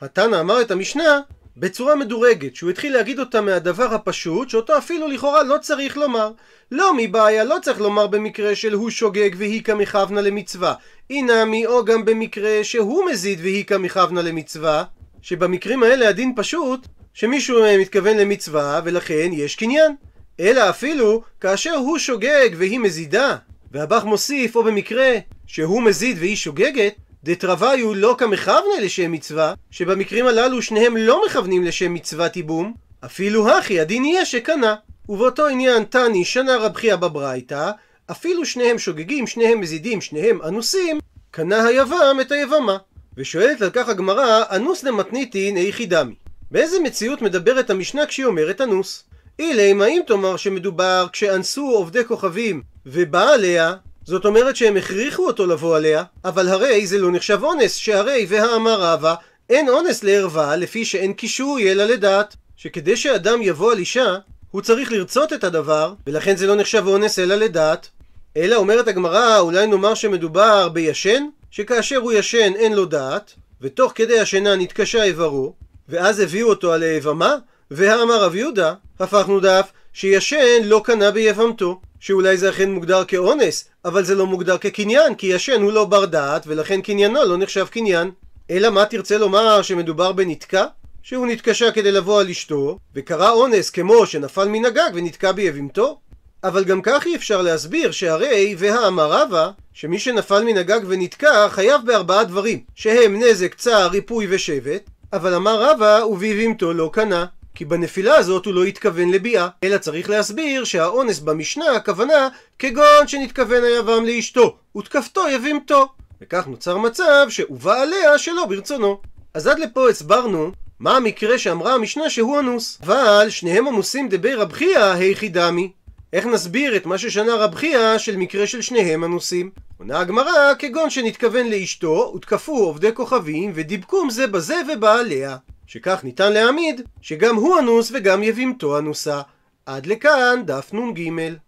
התנא 0.00 0.40
אמר 0.40 0.60
את 0.60 0.70
המשנה 0.70 1.20
בצורה 1.56 1.96
מדורגת, 1.96 2.56
שהוא 2.56 2.70
התחיל 2.70 2.92
להגיד 2.92 3.18
אותה 3.18 3.40
מהדבר 3.40 3.94
הפשוט, 3.94 4.50
שאותו 4.50 4.78
אפילו 4.78 5.08
לכאורה 5.08 5.42
לא 5.42 5.56
צריך 5.58 5.96
לומר. 5.96 6.32
לא 6.70 6.92
מבעיה, 6.96 7.44
לא 7.44 7.56
צריך 7.62 7.80
לומר 7.80 8.06
במקרה 8.06 8.54
של 8.54 8.72
הוא 8.72 8.90
שוגג 8.90 9.30
והיא 9.36 9.62
כמכוונה 9.62 10.20
למצווה. 10.20 10.74
אינמי 11.10 11.66
או 11.66 11.84
גם 11.84 12.04
במקרה 12.04 12.58
שהוא 12.62 13.04
מזיד 13.10 13.40
והיא 13.40 13.64
כמכוונה 13.64 14.22
למצווה. 14.22 14.84
שבמקרים 15.22 15.82
האלה 15.82 16.08
הדין 16.08 16.32
פשוט 16.36 16.86
שמישהו 17.14 17.64
מתכוון 17.80 18.16
למצווה 18.16 18.80
ולכן 18.84 19.30
יש 19.32 19.56
קניין. 19.56 19.94
אלא 20.40 20.70
אפילו 20.70 21.22
כאשר 21.40 21.74
הוא 21.74 21.98
שוגג 21.98 22.48
והיא 22.56 22.78
מזידה 22.78 23.36
והבח 23.72 24.04
מוסיף 24.04 24.56
או 24.56 24.64
במקרה 24.64 25.12
שהוא 25.46 25.82
מזיד 25.82 26.16
והיא 26.20 26.36
שוגגת, 26.36 26.94
דתרוויו 27.24 27.94
לא 27.94 28.14
כמכוונה 28.18 28.80
לשם 28.82 29.12
מצווה, 29.12 29.54
שבמקרים 29.70 30.26
הללו 30.26 30.62
שניהם 30.62 30.96
לא 30.96 31.22
מכוונים 31.26 31.64
לשם 31.64 31.94
מצוות 31.94 32.36
ייבום, 32.36 32.74
אפילו 33.04 33.50
הכי 33.50 33.80
הדין 33.80 34.04
יהיה 34.04 34.24
שקנה. 34.24 34.74
ובאותו 35.08 35.46
עניין 35.46 35.84
תני 35.84 36.24
שנה 36.24 36.56
רב 36.56 36.74
חייא 36.74 36.96
בברייתא, 36.96 37.70
אפילו 38.10 38.46
שניהם 38.46 38.78
שוגגים, 38.78 39.26
שניהם 39.26 39.60
מזידים, 39.60 40.00
שניהם 40.00 40.42
אנוסים, 40.42 40.98
קנה 41.30 41.64
היבם 41.64 42.16
את 42.20 42.32
היבמה. 42.32 42.76
ושואלת 43.16 43.62
על 43.62 43.70
כך 43.70 43.88
הגמרא, 43.88 44.42
אנוס 44.50 44.82
למתניתין 44.82 45.56
איכי 45.56 45.86
דמי. 45.86 46.14
באיזה 46.50 46.80
מציאות 46.80 47.22
מדברת 47.22 47.70
המשנה 47.70 48.06
כשהיא 48.06 48.26
אומרת 48.26 48.60
אנוס? 48.60 49.04
אילי, 49.38 49.72
האם 49.82 50.02
תאמר 50.06 50.36
שמדובר 50.36 51.06
כשאנסו 51.12 51.70
עובדי 51.70 52.04
כוכבים 52.04 52.62
ובא 52.86 53.28
עליה, 53.32 53.74
זאת 54.10 54.24
אומרת 54.24 54.56
שהם 54.56 54.76
הכריחו 54.76 55.26
אותו 55.26 55.46
לבוא 55.46 55.76
עליה, 55.76 56.04
אבל 56.24 56.48
הרי 56.48 56.86
זה 56.86 56.98
לא 56.98 57.12
נחשב 57.12 57.38
אונס, 57.42 57.74
שהרי 57.74 58.26
והאמר 58.28 58.80
רבא, 58.80 59.14
אין 59.50 59.68
אונס 59.68 60.04
לערווה 60.04 60.56
לפי 60.56 60.84
שאין 60.84 61.12
קישוי 61.12 61.72
אלא 61.72 61.84
לדעת, 61.84 62.36
שכדי 62.56 62.96
שאדם 62.96 63.42
יבוא 63.42 63.72
על 63.72 63.78
אישה, 63.78 64.16
הוא 64.50 64.62
צריך 64.62 64.92
לרצות 64.92 65.32
את 65.32 65.44
הדבר, 65.44 65.94
ולכן 66.06 66.36
זה 66.36 66.46
לא 66.46 66.56
נחשב 66.56 66.84
אונס 66.86 67.18
אלא 67.18 67.34
לדעת. 67.34 67.88
אלא 68.36 68.56
אומרת 68.56 68.88
הגמרא, 68.88 69.38
אולי 69.38 69.66
נאמר 69.66 69.94
שמדובר 69.94 70.68
בישן, 70.68 71.26
שכאשר 71.50 71.96
הוא 71.96 72.12
ישן 72.12 72.52
אין 72.56 72.72
לו 72.72 72.84
דעת, 72.84 73.34
ותוך 73.60 73.92
כדי 73.94 74.20
השינה 74.20 74.56
נתקשה 74.56 75.02
איברו, 75.02 75.54
ואז 75.88 76.20
הביאו 76.20 76.48
אותו 76.48 76.72
על 76.72 76.82
היבמה, 76.82 77.36
והאמר 77.70 78.24
רב 78.24 78.34
יהודה, 78.34 78.74
הפכנו 79.00 79.40
דף, 79.40 79.70
שישן 79.92 80.62
לא 80.64 80.80
קנה 80.84 81.10
ביבמתו. 81.10 81.80
שאולי 82.00 82.36
זה 82.36 82.50
אכן 82.50 82.70
מוגדר 82.70 83.04
כאונס, 83.04 83.64
אבל 83.84 84.04
זה 84.04 84.14
לא 84.14 84.26
מוגדר 84.26 84.58
כקניין, 84.58 85.14
כי 85.14 85.26
ישן 85.26 85.62
הוא 85.62 85.72
לא 85.72 85.84
בר 85.84 86.04
דעת, 86.04 86.42
ולכן 86.46 86.80
קניינו 86.80 87.24
לא 87.24 87.36
נחשב 87.36 87.66
קניין. 87.70 88.10
אלא 88.50 88.70
מה 88.70 88.84
תרצה 88.84 89.18
לומר 89.18 89.62
שמדובר 89.62 90.12
בנתקע? 90.12 90.64
שהוא 91.02 91.26
נתקשה 91.26 91.72
כדי 91.72 91.92
לבוא 91.92 92.20
על 92.20 92.28
אשתו, 92.28 92.78
וקרה 92.94 93.30
אונס 93.30 93.70
כמו 93.70 94.06
שנפל 94.06 94.48
מן 94.48 94.64
הגג 94.64 94.90
ונתקע 94.94 95.32
ביבמתו? 95.32 95.98
אבל 96.44 96.64
גם 96.64 96.82
כך 96.82 97.06
אי 97.06 97.16
אפשר 97.16 97.42
להסביר 97.42 97.90
שהרי 97.90 98.54
והאמר 98.58 99.12
רבא 99.12 99.50
שמי 99.72 99.98
שנפל 99.98 100.44
מן 100.44 100.56
הגג 100.56 100.80
ונתקע 100.86 101.48
חייב 101.48 101.80
בארבעה 101.84 102.24
דברים 102.24 102.60
שהם 102.74 103.22
נזק, 103.22 103.54
צער, 103.54 103.88
ריפוי 103.88 104.26
ושבט 104.30 104.90
אבל 105.12 105.34
אמר 105.34 105.70
רבא 105.70 106.04
וביבימתו 106.04 106.72
לא 106.72 106.90
קנה 106.92 107.26
כי 107.60 107.64
בנפילה 107.64 108.16
הזאת 108.16 108.46
הוא 108.46 108.54
לא 108.54 108.64
התכוון 108.64 109.10
לביאה 109.10 109.48
אלא 109.64 109.78
צריך 109.78 110.10
להסביר 110.10 110.64
שהאונס 110.64 111.18
במשנה 111.18 111.70
הכוונה 111.70 112.28
כגון 112.58 113.06
שנתכוון 113.06 113.64
היבם 113.64 114.04
לאשתו 114.04 114.56
ותקפתו 114.76 115.28
יבימתו. 115.28 115.88
וכך 116.20 116.46
נוצר 116.46 116.78
מצב 116.78 117.26
שהובא 117.28 117.80
עליה 117.82 118.18
שלא 118.18 118.46
ברצונו. 118.46 119.00
אז 119.34 119.46
עד 119.46 119.58
לפה 119.58 119.88
הסברנו 119.88 120.52
מה 120.78 120.96
המקרה 120.96 121.38
שאמרה 121.38 121.74
המשנה 121.74 122.10
שהוא 122.10 122.40
אנוס. 122.40 122.78
אבל 122.82 123.26
שניהם 123.30 123.68
אנוסים 123.68 124.08
דבי 124.08 124.34
רב 124.34 124.52
חייא 124.52 124.84
היכי 124.84 125.28
דמי 125.28 125.72
איך 126.12 126.26
נסביר 126.26 126.76
את 126.76 126.86
מה 126.86 126.98
ששנה 126.98 127.34
רב 127.34 127.54
חייא 127.54 127.98
של 127.98 128.16
מקרה 128.16 128.46
של 128.46 128.62
שניהם 128.62 129.04
אנוסים? 129.04 129.50
עונה 129.78 129.98
הגמרא 130.00 130.54
כגון 130.58 130.90
שנתכוון 130.90 131.46
לאשתו 131.46 132.12
ותקפו 132.16 132.56
עובדי 132.56 132.94
כוכבים 132.94 133.52
ודיבקום 133.54 134.10
זה 134.10 134.26
בזה 134.26 134.56
ובעליה 134.72 135.36
שכך 135.70 136.04
ניתן 136.04 136.32
להעמיד 136.32 136.80
שגם 137.00 137.36
הוא 137.36 137.58
אנוס 137.58 137.90
וגם 137.94 138.22
יבימתו 138.22 138.78
אנוסה. 138.78 139.20
עד 139.66 139.86
לכאן 139.86 140.42
דף 140.44 140.70
נ"ג 140.72 141.08